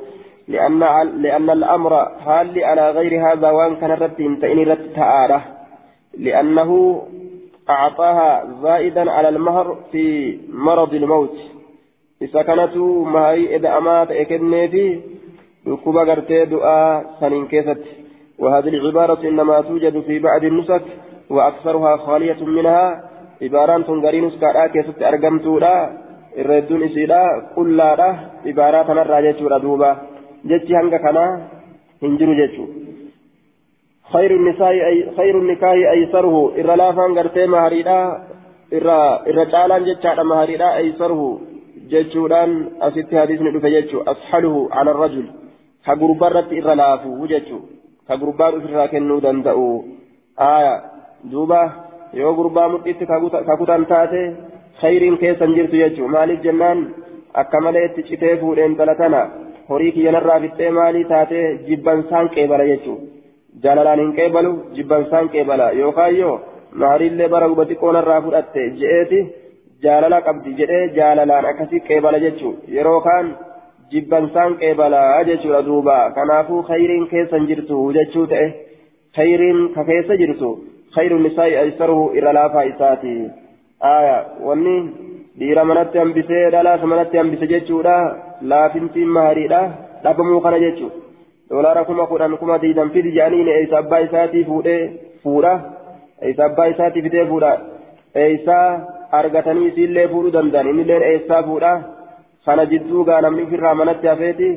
[0.48, 0.78] لأن
[1.22, 1.94] لأن الأمر
[2.26, 3.50] هال على غير هذا.
[3.50, 4.98] وإن كان رتين تئن رت
[6.18, 7.02] لأنه
[7.72, 8.30] أعطاها
[8.62, 10.04] زائدا على المهر في
[10.48, 11.36] مرض الموت.
[12.22, 14.84] isa kanatu maharii eda'amaa ta'e kenneefi
[15.66, 17.92] dhukkuba gartee du'aa saniin keessatti
[18.42, 20.82] وهذه العبارة إنما توجد في بعض النسك
[21.30, 22.84] وأكثرها خالية منها.
[23.42, 25.74] عبارات تنقرين سكارا كيست أرقمتولا
[26.38, 27.22] الردون إسيلا
[27.56, 27.90] كلا
[28.46, 29.90] عبارات نرى جيشورا دوبا.
[30.48, 31.24] جيشي هنگا كنا
[32.02, 32.64] هنجرو جيشو
[34.13, 37.99] خير النساء أي خير النكاح أيسره إرى لافان قرتي مهريدا
[38.73, 41.21] إرى إرى جالان جيشا مهريدا أيسره
[41.91, 42.51] jechuudhaan
[42.87, 45.27] asitti hadiisni dhufe jechuu ashaluhu ala rajul
[45.85, 47.61] ka gurbaarratti irra laafu jechuu
[48.07, 49.67] ka gurbaa ofirraa kennuu danda'u
[50.49, 50.73] aya
[51.31, 51.61] duuba
[52.19, 53.09] yoo gurbaa mudhitti
[53.49, 54.21] ka kutan taate
[54.81, 56.81] khayriin keessan jirtu jechuu maaliif jennaan
[57.41, 59.21] akka malee itti citee fuudheen talatana
[59.69, 62.97] horii kiyyanarraa fixxee maalii taate jibbansaan qeebala jechuu
[63.64, 66.34] Jaalalaan hin qeebalu jibbansaan qeebala yookaan yoo
[66.82, 69.20] maaliillee bara guba xiqqoonarraa fudhatte je'eeti
[69.84, 73.32] jaalala qabdi jedhee jaalalaan akkasii qeebala jechuun yeroo kaan
[73.92, 78.48] jibbansaan qeebalaa jechuudha duuba kanaafuu khayriin keessan jirtu jechuu ta'e
[79.16, 80.50] khayriin ka keessa jirtu
[80.96, 83.14] khayruun nisaa'i aysaruhu irra laafaa isaati
[83.94, 84.16] aya
[84.48, 84.76] wanni
[85.38, 87.96] dhiira manatti hambisee dhalaas manatti hambise jechuudha
[88.52, 89.62] laafintiin mahariidha
[90.04, 91.01] dhabamuu kana jechuudha
[91.52, 94.80] doolaara kuma kudhan kuma diidan fidi jedhanii eeysa abbaa isaatii fuudhee
[95.22, 95.52] fuudha
[96.22, 97.50] eeysa abbaa isaatii fidee fuudha
[98.22, 98.66] eeysaa
[99.18, 101.72] argatanii isiillee fuudhuu danda'an innilleen eessaa fuudha
[102.46, 104.48] kana jidduu gaa namni ofirraa manatti hafeeti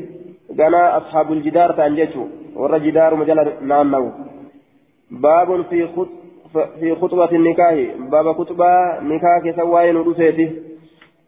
[0.62, 2.30] gana ashaabul jidaar ta'an jechuun
[2.62, 4.10] warra jidaaruma jala naanna'u
[5.26, 5.84] baabun fi
[7.02, 7.86] khutbati nikaahi
[8.16, 8.80] baaba khutbaa
[9.12, 10.48] nikaa keessa waa'ee nu dhufeeti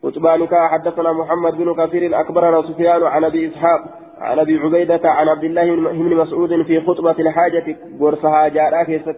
[0.04, 3.82] خطبة نكاح حدثنا محمد بن كثير أكبرنا سفيان عن أبي إسحاق
[4.20, 9.16] عن أبي عبيدة عن عبد الله بن مسعود في خطبة الحاجة قرصها جاء كيست.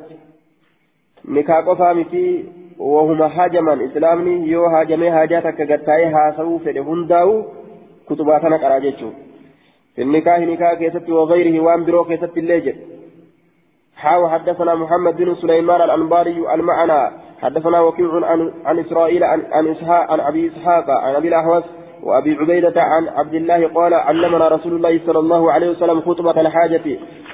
[1.26, 2.46] نكاح قفامتي
[2.80, 7.46] وهما هاجما إسلامني يو هاجمي هاجاتك قتاي هاسو فده هنداو
[8.10, 9.10] كتباتنا قراجتشو
[9.96, 12.76] في النكاح نكاح كيست وغيره وان برو كيست الليجل
[13.96, 17.30] حاو حدثنا محمد بن سليمان الأنباري المعنى.
[17.42, 21.64] حدثنا وكيع عن, عن إسرائيل عن, عن إسحاق عن أبي إسحاق عن أبي الأحوص
[22.04, 26.86] وأبي عبيدة عن عبد الله قال علمنا رسول الله صلى الله عليه وسلم خطبة الحاجة.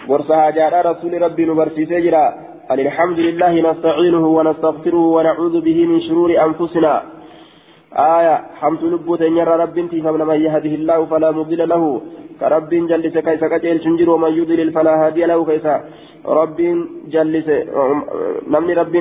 [0.10, 2.26] ورسها جاء رسول ربي نبرسي سجرا.
[2.72, 7.04] أن الحمد لله نستعينه ونستغفره ونعوذ به من شرور أنفسنا.
[7.94, 12.02] آية حمد لبوت يرى رب فمن من يهده الله فلا مضل له.
[12.40, 15.46] كرب جلس كيف كجيل شنجر ومن يضلل فلا هادي له.
[15.46, 15.66] كيف؟
[16.26, 16.60] رب
[17.14, 17.48] جلس
[18.48, 18.96] نمني رب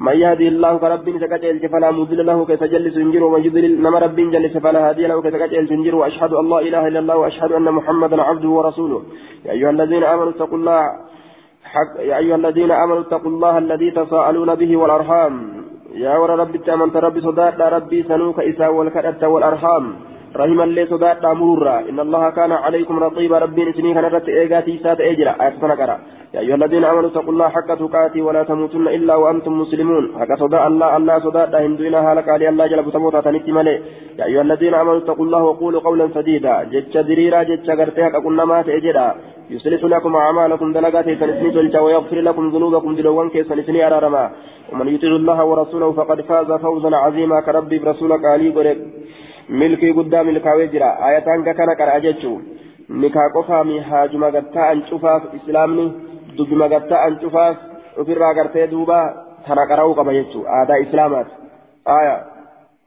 [0.00, 4.60] من يهدي الله كرب سكجل فلا مضل له كسجل سنجر ومن يضلل نما رب جل
[4.60, 8.48] فلا هادي له كسكجل سنجر وأشهد أن لا إله إلا الله وأشهد أن محمدا عبده
[8.48, 9.02] ورسوله.
[9.44, 10.80] يا أيها الذين آمنوا اتقوا الله
[11.64, 15.34] حق يا أيها الذين آمنوا اتقوا الله الذي تساءلون به والأرحام.
[15.94, 19.84] يا ور ربي تامنت ربي صداق ربي سنوك إساء والكرة والأرحام.
[20.36, 23.38] رحم الله صداق مرورا إن الله كان عليكم رقيبا.
[23.38, 25.96] ربي نسني كان رت إيغاتي سات إجرا آية سنكرا
[26.34, 30.04] يا أيها الذين آمنوا اتقوا الله حق تقاته ولا تموتن إلا وأنتم مسلمون.
[30.20, 33.76] حق صداق الله الله صداق هندونا هلك علي الله جل بتموتا تنتي ملي.
[34.18, 36.54] يا أيها الذين آمنوا اتقوا الله وقولوا قولا سديدا.
[36.72, 39.08] جتش دريرا جتش غرتها كقلنا ما تأجرا.
[39.54, 44.24] يصلح لكم أعمالكم دلقات سنسني تلجا ويغفر لكم ذنوبكم دلوان كي سنسني أرارما.
[44.72, 47.36] ومن يطع الله ورسوله فقد فاز فوزا عظيما.
[47.46, 48.78] كربي برسولك علي قريب.
[49.48, 52.40] ملكي قدام ملكاوي جرا آياتان كان كرا جتشو
[52.88, 55.86] nikaa qofaami haajuma gattaa an cufaaf islaamni
[56.38, 57.56] dubbima gattaa an cufaaf
[58.00, 58.98] ofirraa gartee duuba
[59.46, 61.32] tana qara'uu qaba jechuu aadaa islaamaati
[61.96, 62.14] aya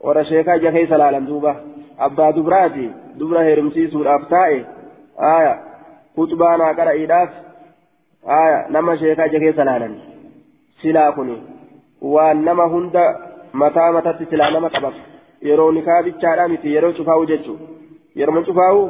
[0.06, 1.56] warra sheekaa ija keessa laalan duuba
[2.08, 2.86] abbaa dubraati
[3.20, 4.64] dubra heerumsiisuudhaaf taa'e
[5.34, 5.54] aya
[6.16, 7.30] kutubaa naa qara'iidhaaf
[8.40, 10.02] aya nama sheekaa ija keessa laalan
[10.82, 11.38] silaa kuni
[12.16, 13.06] waan nama hunda
[13.64, 15.02] mataa matatti silaa nama qabatu
[15.48, 17.58] yeroo nikaa bichaadhaa miti yeroo cufaa'u jechuu
[18.22, 18.82] yeroo cufaa'u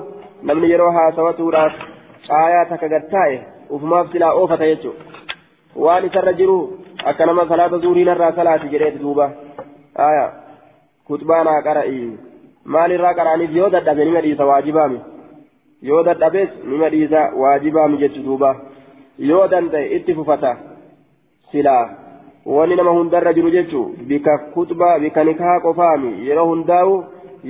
[0.50, 1.74] namni yeroo haasawatuudhaaf
[2.28, 3.38] caayaa takka gattaa'e
[3.78, 5.04] ufumaaf silaa oofata jechuudha
[5.86, 6.58] waan isarra jiru
[7.12, 9.32] akka nama salaata zuuriinarraa salaati jedheeti duuba
[10.08, 10.26] aya
[11.12, 12.02] kutbaa naa qara'i
[12.76, 15.00] maalirraa qara'aniif yoo dadhabe nima dhiisa waajibaami
[15.92, 18.56] yoo dadhabees nima dhiisa waajibaami jechu duuba
[19.32, 20.58] yoo danda'e itti fufata
[21.52, 21.86] silaa
[22.56, 26.94] wanni nama hundarra jiru jechu bika kutbaa bika nikaa qofaami yeroo hundaa'u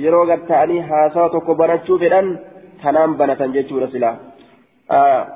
[0.04, 2.30] yeroo gatta'anii haasawa tokko barachuu fedhan
[2.84, 4.16] بنة جيتشورا سلا
[4.90, 5.26] آه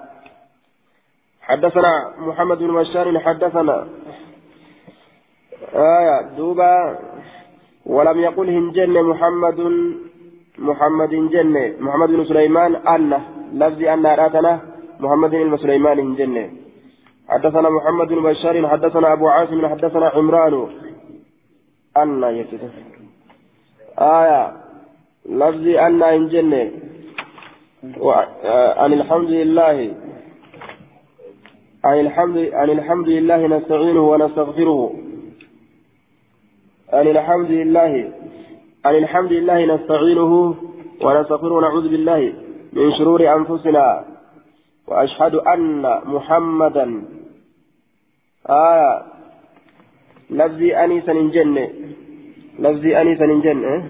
[1.43, 3.87] حدثنا محمد بن بشار حدثنا
[5.75, 6.99] آية دوبا
[7.87, 9.61] ولم يقل هنجن محمد
[10.59, 13.13] محمد جن محمد بن سليمان أن
[13.53, 14.53] لفظ أن أراتنا
[15.01, 16.37] محمد بن سليمان هنجن
[17.29, 20.67] حدثنا محمد بن بشار حدثنا أبو عاصم حدثنا عمران.
[21.97, 22.47] أن آية.
[25.29, 26.71] لفظ أن هنجن
[28.77, 29.95] عن الحمد لله.
[31.85, 34.95] عن الحمد عن الحمد لله نستعينه ونستغفره.
[36.93, 38.13] عن الحمد لله
[38.85, 40.55] عن الحمد لله نستعينه
[41.01, 42.33] ونستغفره ونعوذ بالله
[42.73, 44.14] من شرور أنفسنا.
[44.89, 47.03] وأشهد أن محمدا
[48.47, 49.03] آية
[50.31, 51.69] لفظي أنيسا جنة
[52.59, 53.89] لفظي أنيسا جنة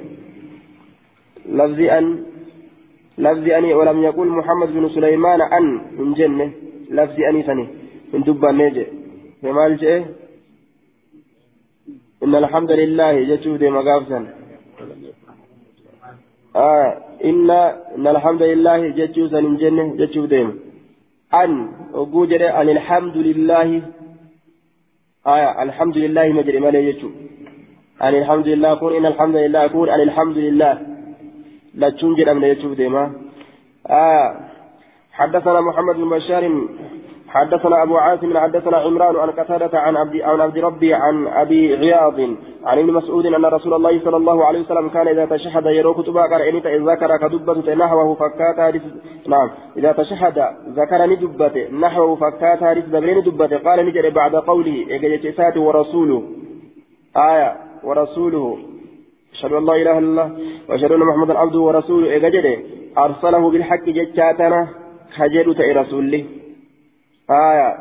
[1.47, 2.25] لفظي أن
[3.19, 5.67] لفظ أني ولم يقل محمد بن سليمان أن
[5.99, 6.53] من جنة
[6.91, 7.67] لفظ أني ثاني
[8.13, 8.87] من دبا نيجي.
[9.43, 10.03] فما الجئ
[12.25, 14.21] إن الحمد لله جتشوف دي مقافسا
[16.57, 16.89] آه
[17.25, 17.51] إن
[17.97, 20.47] إن الحمد لله جتشوف من جنة جتشوف دي
[21.43, 23.83] أن وجود أن الحمد لله.
[25.27, 27.13] آه الحمد لله مجري ما جتشوف
[28.03, 30.75] أن الحمد لله كون إن الحمد لله كون أن الحمد لله.
[31.75, 33.13] لتشون جرمنا يشوف ديما.
[33.87, 34.27] آه
[35.13, 36.45] حدثنا محمد بن بشار
[37.35, 42.21] حدثنا أبو عاصم حدثنا عمران عن قتادة عن عبد عن عبد ربي عن أبي عياض
[42.65, 46.23] عن ابن مسعود أن رسول الله صلى الله عليه وسلم كان إذا تشهد يرو كتبا
[46.23, 46.59] قرأني
[46.91, 48.83] ذكر كدبة نحوه فكات
[49.29, 49.51] نعم.
[49.77, 53.57] إذا تشهد ذكرني دبة نحوه فكات حديث دبرين دبة.
[53.57, 56.23] قال نجري بعد قوله إجا ورسوله.
[57.17, 57.57] آية.
[57.85, 58.59] ورسوله.
[59.35, 60.31] أشهد أن لا إله إلا الله.
[60.69, 62.07] وأشهد أن محمدا عبده ورسوله.
[62.13, 62.57] إيجاجده
[62.99, 64.69] أرسله بالحق جتاتنا.
[65.17, 66.25] خجل تأي رسوله.
[67.31, 67.77] آية.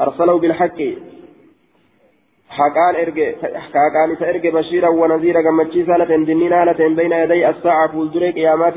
[0.00, 0.80] أرسله بالحق.
[2.48, 3.32] حقان إرجع
[3.72, 8.74] حقان إرجع بشيرا ونذيرا كما تشيسا لتن دنينا لتن بين يدي الساعة فولدريك قيامات.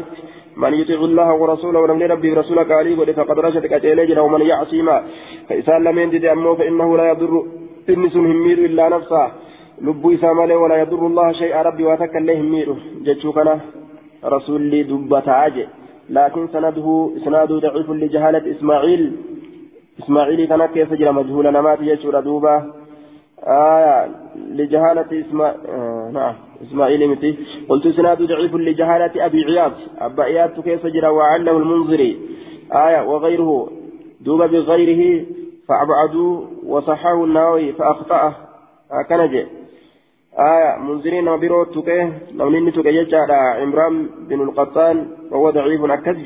[0.57, 5.03] من يطيع الله ورسوله ولم ربي رسولك عليه فقد رشد كتيلجنا ومن يعصي ما
[5.49, 7.45] فإسان لم يندد أمه فإنه لا يضر.
[7.89, 9.31] إنس همير إلا نفسه.
[9.81, 13.59] lubbuu isaa malee walaa yadurru allaha shay'a rabbi waa takka illee hin miidhu jechuu kana
[14.23, 15.67] rasuulli dubbataa je
[16.09, 17.59] laakiin sanaduhu isnaaduu
[19.99, 22.55] ismaaciilii kana keessa jira majhuula namaati jechuudha duuba.
[23.47, 25.55] آية لجهالة إسما...
[25.69, 27.37] آه نعم إسماعيل متي
[27.69, 32.19] قلت إسناد ضعيف لجهالة أبي عياض أبا عياض كيف جرى وعله المنذري
[32.71, 33.69] آية وغيره
[34.21, 35.25] دوب بغيره
[35.67, 38.35] فأبعدوا وصححه النووي فأخطأه
[39.09, 39.47] جاء
[40.39, 46.23] آية منذرين وبرو تكي لو نني تكي يجعل عمران بن القطان وهو ضعيف أكد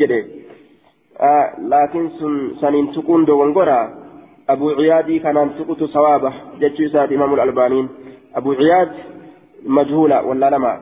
[2.61, 3.89] سنين تكون دون قرى
[4.49, 7.89] أبو عياد كان سقط صوابه جتشو ساد إمام الألبانين
[8.35, 8.91] أبو عياد
[9.65, 10.73] مجهولة ولا لما.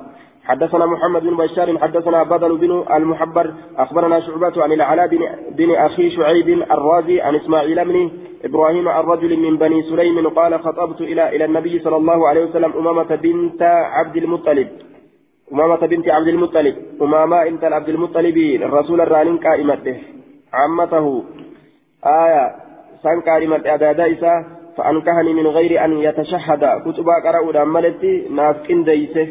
[0.45, 5.07] حدثنا محمد بن بشار حدثنا بدل بن المحبر أخبرنا شعبة عن العلاء
[5.51, 8.11] بن, أخي شعيب الرازي عن إسماعيل بن
[8.45, 13.15] إبراهيم الرجل من بني سليم قال خطبت إلى إلى النبي صلى الله عليه وسلم أمامة
[13.15, 13.61] بنت
[13.97, 14.67] عبد المطلب.
[15.53, 16.75] أمامة بنت عبد المطلب.
[17.01, 19.97] أمامة انت عبد المطلب الرسول الرانين قائمته.
[20.59, 21.23] عمته.
[22.05, 22.55] آية
[23.03, 24.05] سان قائمة أدادا
[24.77, 26.63] فأنكهني من غير أن يتشهد.
[26.85, 29.27] كتب قرأوا ملتي ناس ديسه.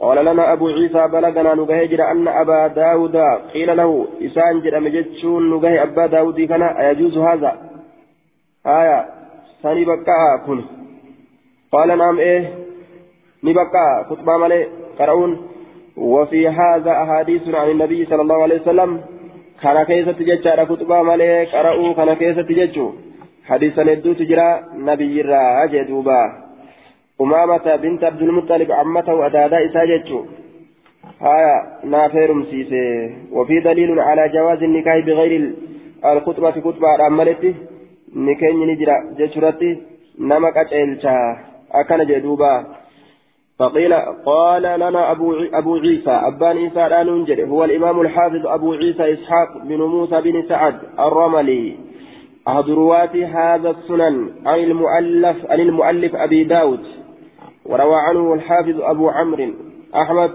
[0.00, 3.16] قال لنا أبو عيسى بلغنا نجه أن أبا داود.
[3.54, 7.52] قيل له إسان جرى مجتشون نجه أبا داود كان أيجوز هذا؟
[8.66, 8.98] آية
[9.62, 10.60] سني بكا كن.
[11.72, 12.40] قال نعم إيه
[13.44, 15.32] نبكا كتب ملئ قرؤون.
[15.96, 19.00] وفي هذا أحاديث عن النبي صلى الله عليه وسلم
[19.62, 22.86] كان كيسة ججارة كتبا مالي قرأوا كان كيسة ججو
[23.48, 24.48] حديثا ندو تجرى
[24.88, 26.20] نبي الرا جدوبا
[27.20, 30.20] أمامة بنت عبد المطلب عمته أدادا إساجتشو
[31.20, 31.56] هايا
[31.92, 32.86] نافير مسيسي
[33.32, 35.52] وفي دليل على جواز النكاح بغير
[36.04, 37.54] الخطبة خطبة عملتي
[38.26, 39.70] نكين نجرى جشرتي
[40.18, 41.16] نمك أجعلشا
[41.72, 42.52] أكن جدوبا
[43.60, 43.94] فقيل
[44.26, 49.76] قال لنا أبو أبو عيسى أبان عيسى لا هو الإمام الحافظ أبو عيسى إسحاق بن
[49.76, 51.76] موسى بن سعد الرملي.
[52.48, 56.80] أحد رواة هذا السنن عن المؤلف عن المؤلف أبي داود.
[57.66, 59.50] وروى عنه الحافظ أبو عمرو
[59.94, 60.30] أحمد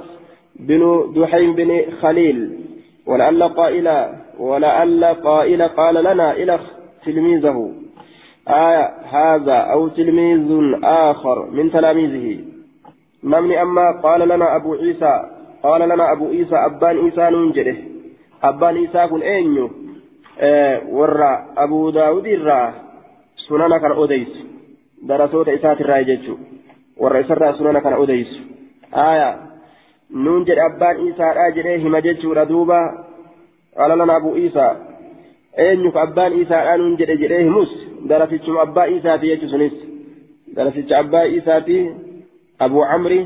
[0.60, 2.60] بن دحيم بن خليل.
[3.08, 4.06] ولعل قائل
[4.40, 6.60] ولعل قائل قال لنا إلى
[7.06, 7.72] تلميذه.
[8.48, 12.55] آية هذا أو تلميذ آخر من تلاميذه.
[13.26, 15.14] نمني أما قال لنا أبو عيسى
[15.64, 17.78] قال لنا أبو عيسى أبان عيسى ننجره
[18.44, 19.70] أبان عيسى كن أينيو
[20.40, 22.74] آه ورا أبو داود الرا
[23.48, 24.34] سنانا كان أوديس
[25.04, 26.36] درسوت إسات الراججو
[26.98, 28.32] ورا إسرا سنانا كان أوديس
[28.94, 29.30] آية
[30.12, 32.82] ننجر أبان عيسى راجره مججو ردوبا
[33.78, 34.68] قال لنا أبو عيسى
[35.58, 37.72] eenyuuf abbaan isaadhaan nun jedhe jedhee himus?
[38.10, 39.76] Darasichuma abbaa isaati jechuunis
[40.56, 41.78] darasicha abbaa isaati
[42.62, 43.26] أبو عمرو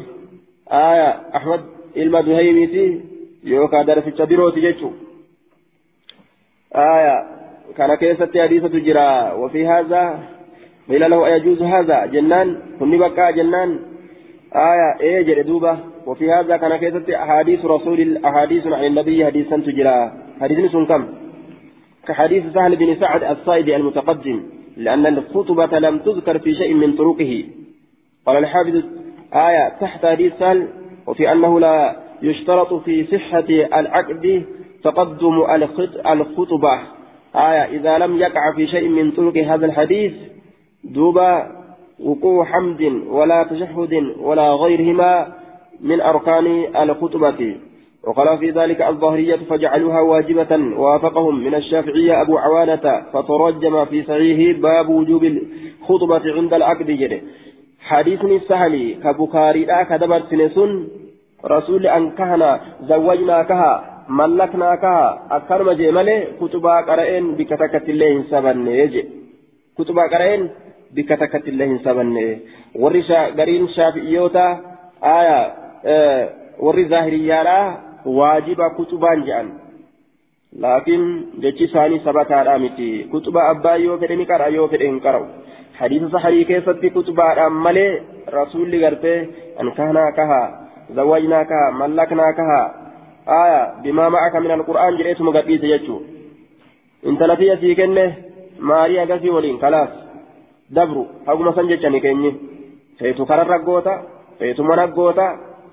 [0.71, 1.61] آية أحمد
[1.97, 3.01] إلما دهيميتي
[3.43, 4.91] يوكا درس بيروتي جيتشو.
[6.75, 7.15] آية
[7.77, 10.19] كان كيست حديثة جرا وفي هذا
[10.89, 13.79] قيل له أيجوز هذا جنان كن بكى جنان.
[14.55, 19.97] آية إيه جردوبة وفي هذا كان كيست أحاديث رسول أحاديث عن النبي حديثا تجرا.
[20.41, 21.07] حديث كم؟
[22.07, 24.43] كحديث سهل بن سعد الصائد المتقدم
[24.77, 27.43] لأن الخطبة لم تذكر في شيء من طرقه.
[28.25, 28.75] قال الحافظ
[29.33, 30.05] آية تحت
[30.39, 30.67] سهل
[31.07, 34.45] وفي أنه لا يشترط في صحة العقد
[34.83, 35.43] تقدم
[36.09, 36.79] الخطبة.
[37.35, 40.13] آية إذا لم يقع في شيء من طرق هذا الحديث
[40.83, 41.47] دوبا
[41.99, 45.33] وقوع حمد ولا تشهد ولا غيرهما
[45.81, 47.55] من أركان الخطبة.
[48.07, 54.89] وقال في ذلك الظاهرية فجعلوها واجبة وافقهم من الشافعية أبو عوانة فترجم في صحيحه باب
[54.89, 56.85] وجوب الخطبة عند العقد.
[56.91, 57.21] جده
[57.88, 60.70] حديثني سهلي كبكاري لا كدبر سنسون
[61.44, 62.60] رسول أن كهنا
[62.90, 63.72] زوجنا كها
[64.08, 69.02] ملكنا كها أكرم جمالي كتبا قرأين بكتكت الله سبن يجي
[69.78, 70.42] كتبا قرأين
[70.94, 72.16] بكتكت الله سبن
[72.82, 73.02] وري
[73.38, 74.46] قرين شافئيوتا
[75.18, 75.40] آية
[75.84, 76.28] آه
[76.64, 77.58] وري ظاهريالا
[78.06, 79.46] واجب كتبان جان
[80.64, 81.00] لكن
[81.42, 85.24] جتشي ثاني سبتا رامتي كتبا أبا يو فدني كرا يو فدن كرو
[85.79, 88.01] حديث صحيح كيف كتبا مالي
[88.33, 89.15] رسول غرتي
[89.61, 90.41] أنكهنا كها
[90.95, 92.61] زوجنا كها ملكنا كها
[93.27, 96.01] آية بما معك من القرآن جريت مقبيس يجو
[97.05, 98.13] انت لفي سيكنه
[98.59, 99.89] ماريا قسي ولين خلاص
[100.69, 102.31] دبرو هاكما سنجتشني كيني
[102.99, 103.93] فيتو كرر قوتا
[104.39, 105.27] فيتو منك قوتا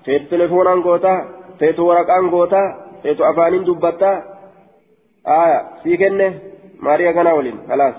[0.05, 1.13] فيتو تليفونان قوتا
[1.59, 2.61] فيتو ورقان قوتا
[3.03, 4.11] فيتو أفانين دبتا
[5.27, 6.33] آية سيكنه
[6.85, 7.95] ماريا كنا ولين خلاص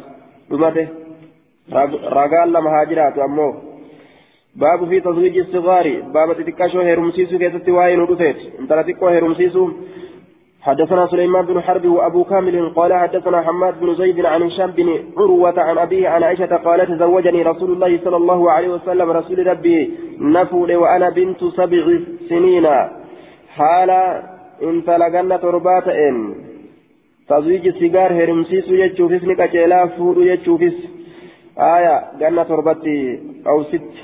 [0.51, 0.87] دمته
[2.19, 3.53] ragaan lama haa jiraatu ammoo
[4.61, 9.67] baabu fi tazwiiji istigaari baaba xixiqqashoo heerumsiisuu keessatti waa'ee nu dhufeet intala xiqqoo
[10.63, 14.89] حدثنا سليمان بن حرب وابو كامل قال حدثنا حماد بن زيد عن هشام بن
[15.19, 19.91] عروة عن أبيه عن عائشة قالت تزوجني رسول الله صلى الله عليه وسلم رسول ربي
[20.21, 21.85] نفول وأنا بنت سبع
[22.29, 22.67] سنين
[23.57, 23.91] حال
[24.63, 26.35] انت لقنا تربات إن
[27.29, 30.98] تزويج السيجار هرمسيس يجوفس نكاجيلا فور يجوفس
[31.59, 33.95] آية جنة تربتي أو ست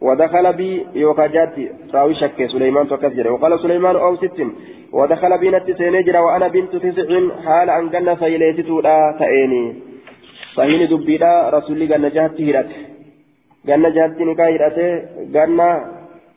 [0.00, 4.46] ودخل بي يوكاجاتي راوي شك سليمان تكسر وقال سليمان أو ست
[4.92, 7.08] ودخل بي نتي سينجر وأنا بنت تسع
[7.44, 9.92] حال أن جنة فيليتتو لا تأيني
[10.56, 12.74] sahiini dubbiidha rasuulli ganna jahatti hidhate
[13.64, 14.86] ganna jahatti nikaa hidhate
[15.36, 15.68] ganna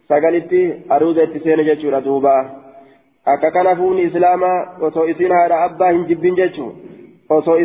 [0.08, 2.36] sagalitti aruuza itti seene jechuudha duuba
[3.34, 6.72] akka kana fuuni islaamaa osoo isiin haadha abbaa hin jibbin jechuu
[7.30, 7.58] osoo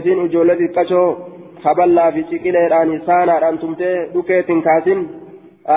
[1.65, 5.01] haballaa fi ciqileedhaan saanaadhaan tumtee dhukeetiin kaasin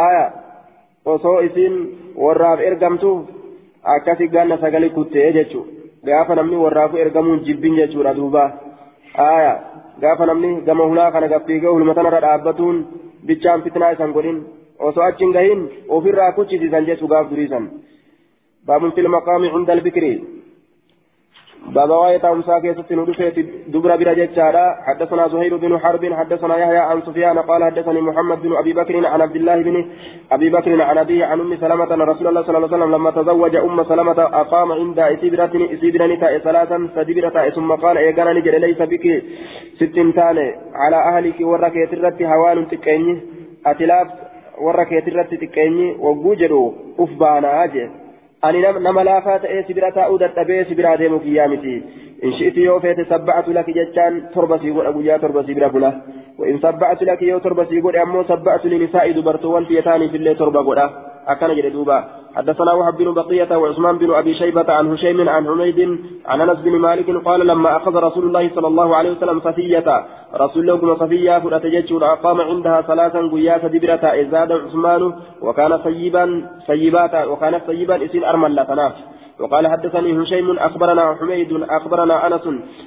[0.02, 0.26] aya
[1.14, 1.76] osoo isiin
[2.24, 3.12] warraaf ergamtu
[3.96, 5.64] akkasi ganna sagali kuttee jechuu
[6.08, 8.44] gaafa namni warraafu ergamuun jibbin jechuudha duuba
[9.28, 9.54] aya
[10.02, 12.78] gaafa namni gama hulaa kana gaffiigee hulma tanarra dhaabbatuun
[13.28, 14.40] bichaan fitnaa isan godhin
[14.90, 15.62] osoo achi hin gahin
[15.98, 17.68] ofirraa kuchisiisan jechuu gaaf duriisan
[18.68, 20.14] baabun fil maqaami cunda albikri
[21.68, 27.02] بابا وايت أمسا كيست ندفت دبر بلا جتشارا حدثنا زهير بن حرب حدثنا يحيى عن
[27.02, 29.86] سفيان قال حدثني محمد بن أبي بكر عن عبد الله بن
[30.32, 33.12] أبي بكر عن أبيه عن أم سلمة أن رسول الله صلى الله عليه وسلم لما
[33.12, 38.82] تزوج أم سلمة أقام عند إسبرة إسبرة نتاء ثلاثا سدبرة ثم قال إيقانا نجد ليس
[38.82, 39.24] بك
[39.76, 43.22] ست تاني على أهلك وركيت الرت هوان تكيني
[43.66, 44.08] أتلاف
[44.62, 48.03] وركيت الرت تكيني وجوجروا أفبانا أجل
[48.48, 51.76] ani nama laafaa ta'ee sibira taa'uu dadhabee sibira deemu kiyyaa miti
[52.26, 55.94] in shi'ti yoo feete sabba'atu laki jechaan torba sii godha guyyaa torba sibira bula
[56.40, 61.13] وإن سبعت لك يو تربة سيقول أمو سبعت لنساء دبرتوان تيتاني في الليل تربة قولا
[61.28, 62.24] أكن جل دوبا.
[62.36, 66.72] حدثنا وهب بن بقية وعثمان بن أبي شيبة عن هشيم عن حميد عن أنس بن
[66.72, 70.06] مالك قال لما أخذ رسول الله صلى الله عليه وسلم صفية
[70.36, 77.62] رسول الله صفية فرأتجت أقام عندها ثلاثا قياس دبرة إزاد عثمان وكان سيبا سيباتا وكان
[77.68, 78.94] سيبا إسين أرمل لا تناف
[79.44, 82.46] وقال حدثني هشيم أخبرنا حميد أخبرنا أنس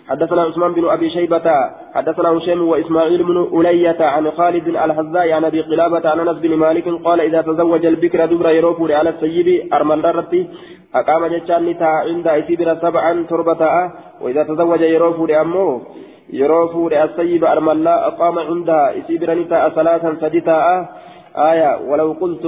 [0.09, 1.51] حدثنا عثمان بن أبي شيبة
[1.95, 6.89] حدثنا هشيم وإسماعيل بن ألية عن خالد الحذاء عن أبي قلابة عن أنس بن مالك
[7.05, 10.47] قال إذا تزوج البكر دبر يروف على السيب أرمل رتي
[10.95, 13.63] أقام جتشان عند إسبر سبعا تربة
[14.21, 15.83] وإذا تزوج يروف لأمه
[16.33, 20.89] يروف السيب أرمل أقام عندها إسبر نتاء ثلاثا سدتا
[21.37, 22.45] آية ولو قلت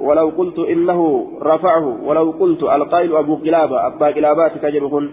[0.00, 5.10] ولو قلت إنه رفعه ولو قلت القائل أبو قلابة أبا قلابات كجرهن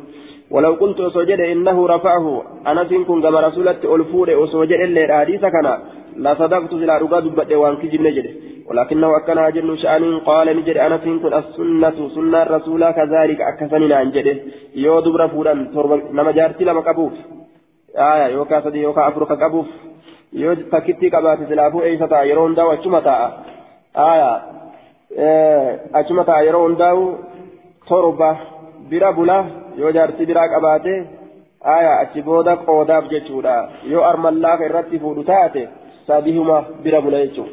[0.51, 5.67] ولو قلت أسوجد إنه رفعه أنا سنكون كما رسولت ألفور أسوجد إلا الحديث كان
[6.15, 8.25] لا صدقت إلى رقاد بدء وان كجب نجد
[8.69, 14.35] ولكنه أكن أجل شأن قال نجد أنا سنكون السنة سنة الرسول كذلك أكثننا عن جده
[14.75, 15.53] يو دبر فورا
[16.11, 17.13] نما جارتي لما كبوف
[17.97, 19.67] آية يوكا سدي يوكا أفرق كبوف
[20.31, 23.27] yoo takkitti qabaate silaafuu eessa ta'a yeroo hundaa'u achuma ta'a
[24.07, 24.37] aayaa
[26.01, 27.03] achuma ta'a yeroo hundaa'u
[27.89, 28.29] torba
[28.89, 29.37] bira bula
[29.77, 30.93] yoo jaartii biraa qabaate
[31.75, 33.55] aayaa achi booda qoodaaf jechuudha
[33.93, 35.67] yoo armallaafa irratti fuudhu taate
[36.07, 37.51] sadihuma bira bula jechuudha.